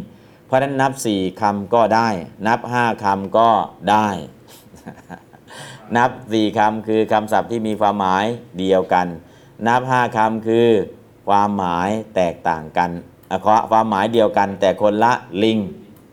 [0.45, 2.09] เพราะฉะนั้นนับสี่คำก็ได้
[2.47, 3.49] นับห้าคำก็
[3.89, 4.07] ได้
[5.97, 8.25] นับสี่คำคือคำศัพท์ที่มีความหมาย
[8.59, 9.07] เดียวกัน
[9.67, 10.67] นับห้าคำคือ
[11.27, 12.89] ความหมายแตกต่างกัน
[13.29, 15.13] อะขอความหมายเดียวกันแต่คนละ
[15.43, 15.59] ลิง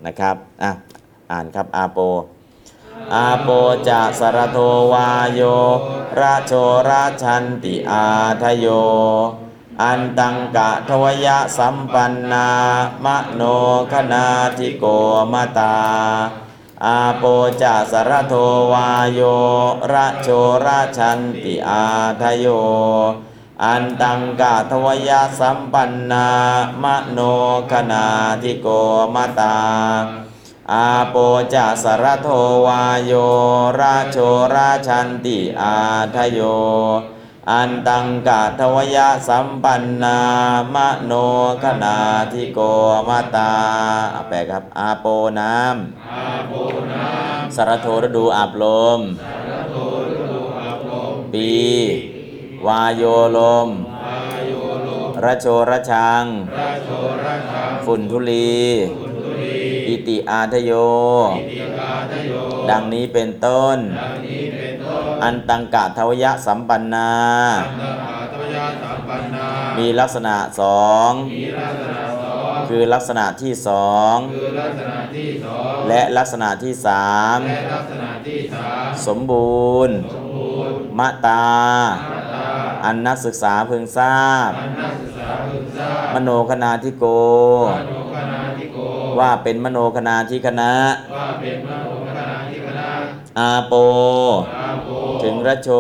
[0.06, 0.70] นะครับอะ
[1.32, 1.98] อ่านครับอาโป
[3.14, 3.48] อาโป
[3.88, 4.58] จะสรโท
[4.92, 5.40] วาโย
[6.18, 6.52] ราโช
[6.88, 8.04] ราชันติอา
[8.42, 8.66] ทโย
[9.82, 12.48] อันตังกะทวยะสัมปันนา
[13.04, 13.42] มโน
[13.92, 14.26] คณา
[14.58, 14.84] ธิโก
[15.32, 15.76] มตา
[16.84, 17.24] อาโป
[17.62, 18.34] จะสรโท
[18.72, 19.20] วาโย
[19.92, 20.28] ราโช
[20.66, 21.82] ราชันติอา
[22.20, 22.46] ทโย
[23.64, 26.26] อันตังกะทวยะสัมปันนา
[26.82, 27.18] มโน
[27.70, 28.04] คณา
[28.42, 28.66] ธิโก
[29.14, 29.56] มตา
[30.74, 31.16] อาโป
[31.54, 32.28] จะสรโท
[32.66, 33.12] วาโย
[33.80, 34.16] ราโช
[34.54, 35.74] ราชันติอา
[36.14, 36.40] ทโย
[37.50, 40.18] อันตังกะทวยะสัมปันนา
[40.74, 41.12] มโน
[41.62, 41.96] คณา
[42.32, 42.58] ธิโก
[43.08, 43.52] มาตา
[44.14, 45.06] อะแปลครับอาโป
[45.38, 45.52] น้
[46.14, 46.52] อาโป
[46.92, 48.64] น้ำสรโทฤดูอาบล
[48.98, 49.76] มำระโท
[50.10, 51.52] ฤดูอาบลม ปี
[52.66, 53.02] วาโย
[53.36, 53.68] ลม
[54.06, 54.18] อา
[54.48, 54.52] โย
[54.84, 54.88] โล
[55.24, 56.24] ระโชระชัง
[56.58, 56.90] ราโช
[57.24, 58.60] ราชัง ฝุ่นทุลี
[58.99, 58.99] ปุ
[60.06, 60.72] ตุลีอิติอาทโย
[61.50, 62.32] ติกาทโย
[62.70, 67.12] ดังนี้เป็นต้นดังนี้เป็นต้น อันตังกะทวยะสัมปันนา
[67.58, 69.46] อันตหาตยาสัมปันนา
[69.78, 81.46] มีลักษณะสองมีลักษณะสองคือลักษณะที่สองคือลักษณะที่สองและลักษณะที่สามและลักษณะที่สามสมบูรณ์สมบูรณ์มะตา
[82.12, 82.50] มาตา
[82.84, 87.04] อันนักศึกษาพึงทราบอันนักศึกษาพึงทราบ มโนคณาธิโก
[89.18, 90.72] ว่าเป็นมโนคณาธิคณะ
[91.16, 92.88] ว่าเป็นมโนคณาธิคณะ
[93.38, 93.74] อาโป
[94.60, 94.90] อาโป
[95.22, 95.70] ถึงระโช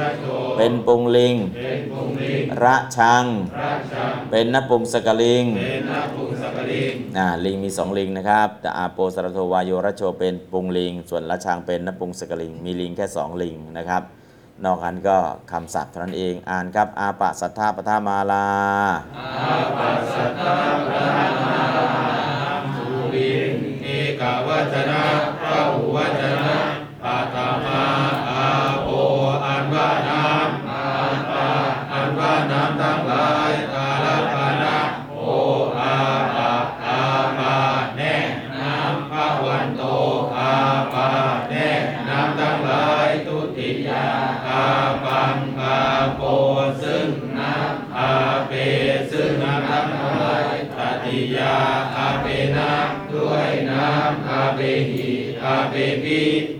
[0.00, 0.26] ราโช
[0.56, 3.24] เป็นปุงลิงเป็นปุงลิง ระชัง
[3.62, 14.02] ราชังเป็นนปุงสกลิงเป็นนาปุงสกลิงอ่าลิงมีสองลิงนะครับ แต่อาโปสรโทวายโยระโชเป็นปุงลิง ส่วนระชังเป็นนปุงสกลิง มีลิงแค่สองลิงนะครับ
[14.64, 15.18] นอกนั้นก็
[15.50, 18.46] คำศัพท์เท่านั้นเอง อ่านครับ อาปะสัทธาปทามาลา
[19.18, 20.56] อาปัสสตา
[20.88, 21.71] ปะทานาสุ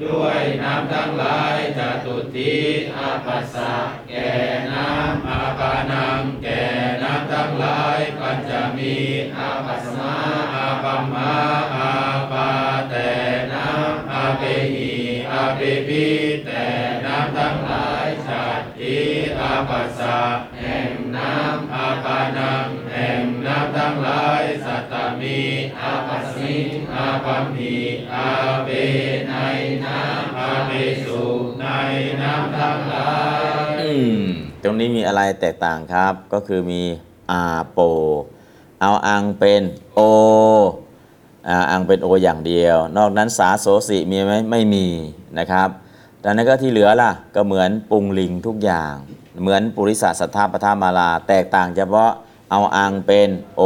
[0.04, 2.54] ด้วยน้ำทั้งหลายจตุติ
[2.96, 3.74] อาปัสสะ
[4.08, 4.32] แก่
[4.72, 6.62] น้ำอาปานังแก่
[7.02, 8.96] น้ำทั้งหลายปัญจมี
[9.36, 10.14] อาปัสมา
[10.54, 11.32] อาปัมมา
[11.76, 11.92] อา
[12.32, 12.50] ปา
[12.90, 13.10] แต่
[13.52, 14.42] น้ำอาเป
[14.74, 14.94] หิ
[15.32, 16.06] อาเปพิ
[16.46, 16.66] แต่
[17.04, 18.94] น้ำทั้งหลายชาติ
[19.40, 20.20] อาปัสสะ
[20.60, 25.40] แห่งน้ำอาปานังแห่งน้ำทั้งหลายสัตตมี
[25.80, 26.54] อาปัสสิ
[26.94, 27.78] อาปัมหิ
[28.14, 28.28] อา
[28.64, 28.70] เป
[34.64, 36.82] ตรงนี้มีอะไรแตกต่างครับ ก็คือมี
[37.30, 37.42] อา
[37.72, 37.78] โป
[38.80, 39.62] เอาอังเป็น
[39.94, 40.00] โอ
[41.70, 44.86] อังเป็นโออย่างเดียว นอกนั้นสาโสสิมีไหมไม่มี
[45.38, 45.68] นะครับ
[46.22, 48.94] ดังนั้นก็ที่เหลือล่ะก็เหมือนปรุงลิงทุกอย่าง
[49.40, 52.10] เหมือนปุริสสัทธาปทามาลา แตกต่างเฉพาะ
[52.50, 53.62] เอาอังเป็นโอ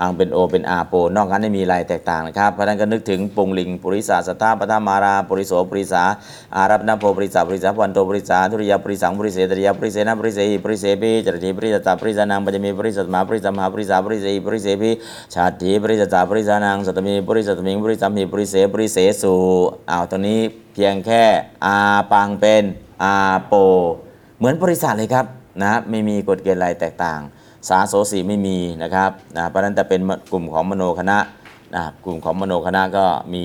[0.00, 6.02] อังเป็นโอเป็นอาโป นอกนั้นไม่มีอะไรแตกต่างนะครับ เพราะนั้นก็นึกถึงปุงลิงปุริสาสัทธาปทามาราปุริโสปุริสา
[6.56, 14.90] อารับนาโพปุริสาปุริสาวันโตปุริสาทุริยาปุริสังปุริเสตริยาปุริเสนาปุริเสหิปุริเสปิจริติปุริสตาปุริสานังปัจมีปุริสัตมาปุริสัมมาปุริสาปุริเสหิปุริเสปิ
[15.34, 19.34] ชาติปุริสตาปุริสานังสัตมีปุริสัตมิงปุริสัมหิปุริเสปุริเสสุ
[19.88, 20.40] เอาวตรงนี้
[20.74, 21.24] เพียงแค่
[21.64, 21.76] อา
[22.12, 22.64] ปังเป็น
[23.02, 23.14] อา
[23.46, 23.54] โป
[24.38, 25.26] เหมือนบริษัทเลยครับ
[25.62, 27.20] นะไม่มีกฎเกณฑ์อะไรแตกต่าง
[27.68, 30.00] สาโสสีไม่มีนะครับนะเพราะนั้นแต่เป็น
[30.32, 31.18] กลุ่มของมโนคณะ
[31.74, 33.04] นะกลุ่มของมโนคณะก็
[33.34, 33.44] มี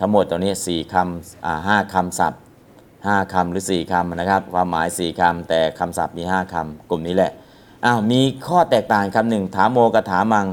[0.00, 2.40] ทั้งหมดตรงนี้สี่คำอ่าห้าคำศัพท์
[3.06, 7.32] ห้าคำหรือสี่คำนะครับความหมายสี่คำแต่คำศัพท์มีห้าคำกลุ่มนี้แหละ
[7.84, 10.46] อ้าวมีข้อแตกต่างคำหนึ่งถามโมกับถามัง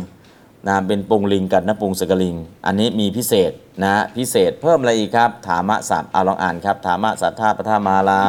[0.67, 2.35] นะเป็นปุงลิงกับนปุงสกลิง
[2.65, 3.51] อันนี้มีพิเศษ
[3.83, 8.21] นะพิเศษเพิ่มอะไรอีกครับ ถามะศัพท์เอาลองอ่านครับ ถามะสัทธาปทามาลา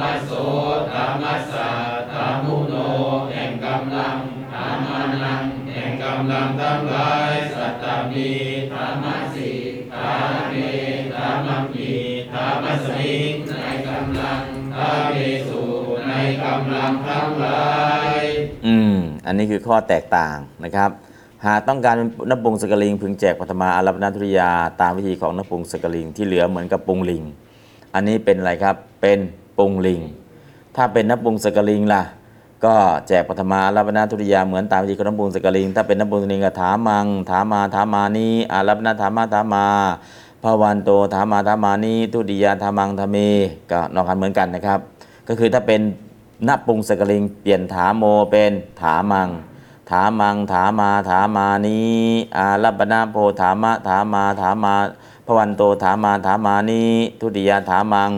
[0.08, 0.32] ัสโส
[0.92, 1.70] ธามัสสา
[2.12, 2.74] ธามุโน
[3.32, 4.16] แห่งกำลัง
[4.54, 5.42] ธามานัง
[5.74, 8.30] แห่งกำลังทั้งหลายสัตตมี
[8.72, 9.52] ธามัสสิ
[9.94, 10.16] ธา
[10.48, 10.54] เม
[11.16, 11.92] ธามัมมี
[12.32, 14.42] ธามัสมิงในกำลัง
[14.74, 15.16] ธาเม
[15.48, 15.62] สุ
[16.08, 16.12] ใน
[16.44, 17.68] กำลังทั้งหลา
[18.20, 18.22] ย
[18.66, 18.96] อืม
[19.26, 20.90] อันนี้คือข้อแตกต่างนะครับ
[21.46, 24.50] หากต้องการเป็นนปงสกลิง พึงแจกปฐมาอารัปนาทุริยา
[24.80, 27.22] ตามวิธีของนปรุงสกลิง ที่เหลือเหมือนกับปงลิง
[27.94, 29.18] อันนี้เป็นอะไรครับเป็น
[29.58, 30.00] ปงลิง
[30.76, 32.02] ถ้าเป็นนปรุงสกลิงล่ะ
[32.64, 32.74] ก็
[33.08, 39.66] แจกปฐมาอารัปนาทุริยาเหมือนตามวิธีของนปรุงสกลิง ถ้าเป็นนปรุงสกลิงก็ถามัง ถามาถามานีอารัปนาถามาถามา
[40.44, 43.16] ภวันโตถามาถามานีทุติยาถามังธเม
[43.70, 44.80] ก็นอกกันเหมือนกันนะครับ
[45.28, 45.80] ก็คือถ้าเป็น
[46.48, 49.28] นปรุงสกลิง เปลี่ยนถาโมเป็นถามัง
[49.90, 51.78] ถามังถามาถามานี
[52.36, 54.74] อารัปนาโพถามะถามาถามา
[55.26, 56.82] พวันโตถามาถามานี
[57.20, 58.10] ทุติยาถามัง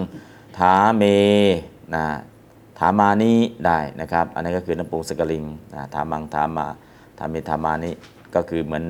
[0.61, 1.05] ถาเม
[1.95, 2.05] นะ
[2.78, 3.32] ถามานี
[3.66, 6.66] ได้นะครับ อันนี้ก็คือนปรุงสกลิงนะถามังถามา
[7.19, 7.91] ถาเมถามานี
[8.35, 8.85] ก็คือเหมือน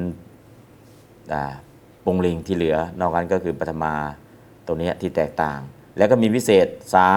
[2.05, 3.93] ปรุงลิงที่เหลือ นอกนั้นก็คือปฐมา
[4.67, 5.59] ตัวนี้ที่แตกต่าง
[5.97, 7.09] แล้วก็มีพิเศษสา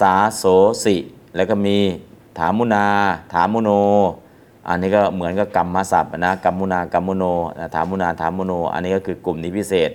[0.00, 0.44] สาโส
[0.84, 0.96] สิ
[1.36, 1.76] แล้วก็มี
[2.38, 2.86] ถามุนา
[3.32, 3.70] ถามุโน
[4.68, 7.24] อันนี้ก็เหมือนกับกรรมมาศัพท์นะกรรมุนากรรมุโน
[7.58, 9.90] นะถามุนาถามุโน อันนี้ก็คือกลุ่มนี้พิเศษ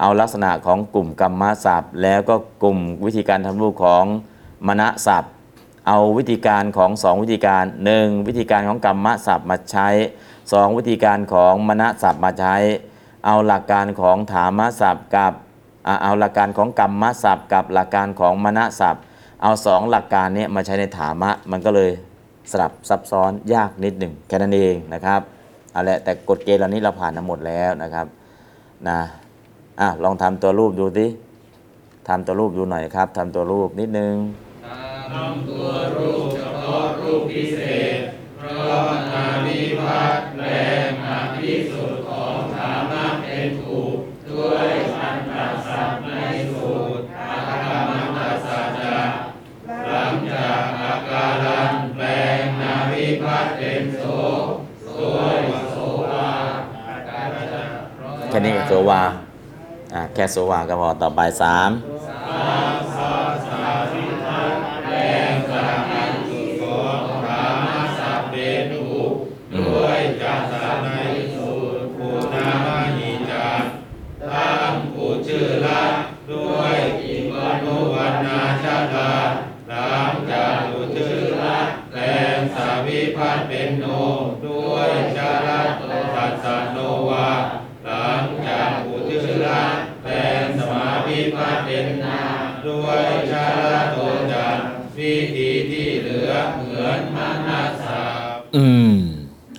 [0.00, 4.04] เอาลักษณะของกลุ่มกรรมมาศัพท์ แล้วก็กลุ่มวิธีการทำรูปของ
[4.66, 5.32] มณศัพท์
[5.86, 9.88] เอาวิธีการของสองวิธีการหนึ่งวิธีการของกรรมศัพท์มาใช้
[10.52, 12.54] สองวิธีการของมณศัพท์มาใช้
[13.26, 15.32] เอาหลักการของถามศัพท์กับ
[16.02, 19.02] เอาหลักการของกรรมศัพท์ กับหลักการของมณศัพท์
[19.42, 21.90] เอาสองหลักการนี้มาใช้ในถามะ มันก็เลย
[22.50, 25.20] สลับซับซ้อนยากนิดหนึ่งแค่นั้นเองนะครับ
[25.72, 28.06] เอาละแต่กฎเกณฑ์เหล่านี้เราผ่านมาหมดแล้วนะครับ
[28.88, 28.98] นะ
[29.80, 31.06] อะลองทำตัวรูปดูสิ
[32.08, 34.14] ทำตัวรูปดูหน่อยครับทำตัวรูปนิดนึง
[35.12, 37.60] ทำตัวรูปเฉพาะรูปพิเศ
[37.98, 38.00] ษ
[38.38, 40.44] เพราะนาวิพัฒน์แร
[40.88, 43.98] งอาภิสุดของฐานะเป็นถูก
[44.30, 46.18] ด้วยอันตัดสัตว์ใน
[46.54, 49.00] สูตรอาคามันตสัจจะ
[49.88, 52.06] หลังจากอาการันแปล
[52.40, 54.04] งนาวิพัฒน์เป็นโส
[54.92, 54.98] โส
[55.38, 55.40] ย
[55.70, 55.76] โส
[56.10, 56.30] วา
[56.88, 59.27] อาการันแค่นี้ก็โซวาอะ
[60.14, 61.70] แค่สว่างก็พอต่อไปสาม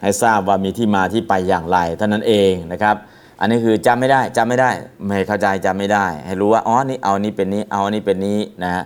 [0.09, 2.95] ให้ทราบว่ามีที่มาที่ไปอย่างไรเท่านั้นเองนะครับ
[3.39, 4.71] อันนี้คือจำไม่ได้จำไม่ได้
[5.05, 8.83] ไม่เข้าใจจำไม่ได้ ให้รู้ว่าอ๋อนี่เอานี้เป็นนี้เอาอันนี้เป็นนี้นะฮะ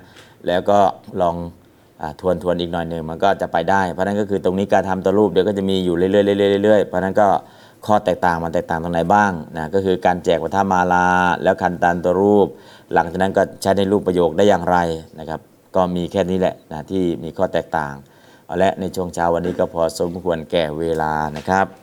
[0.47, 0.79] แล้วก็
[1.21, 1.35] ลอง
[2.01, 7.27] อทวนทวนอีกหน่อยหนึ่งมันก็จะไปได้ เพราะนั้นก็คือตรงนี้การทำตัวรูปเดี๋ยวก็จะมีอยู่เรื่อยๆเรื่อยๆเรื่อยๆเพราะฉะนั้นก็
[7.85, 11.07] ข้อแตกต่างมันแตกต่างตรงไหนบ้างนะก็คือการแจกวัฒมาลา
[11.43, 12.47] แล้วคันตันตัวรูป
[12.93, 14.77] หลังจากนั้นก็ใช้ในรูปประโยคได้อย่างไร
[15.19, 15.39] นะครับ
[15.75, 17.93] ก็มีแค่นี้แหละนะที่มีข้อแตกต่าง
[18.57, 21.82] และในช่วงเช้าวันนี้ก็พอสมควรแก่เวลานะครับ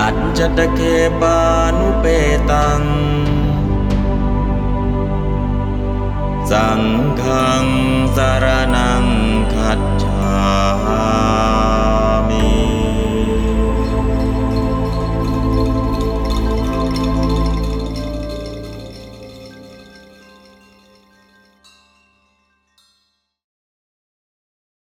[0.00, 0.80] อัจจตเค
[1.20, 1.38] ปา
[1.78, 2.04] นุเป
[2.50, 2.82] ตัง
[6.50, 6.82] สัง
[7.20, 7.22] ฆ
[8.16, 8.46] สาร
[8.76, 9.04] นัง
[9.54, 10.36] ขัดฉา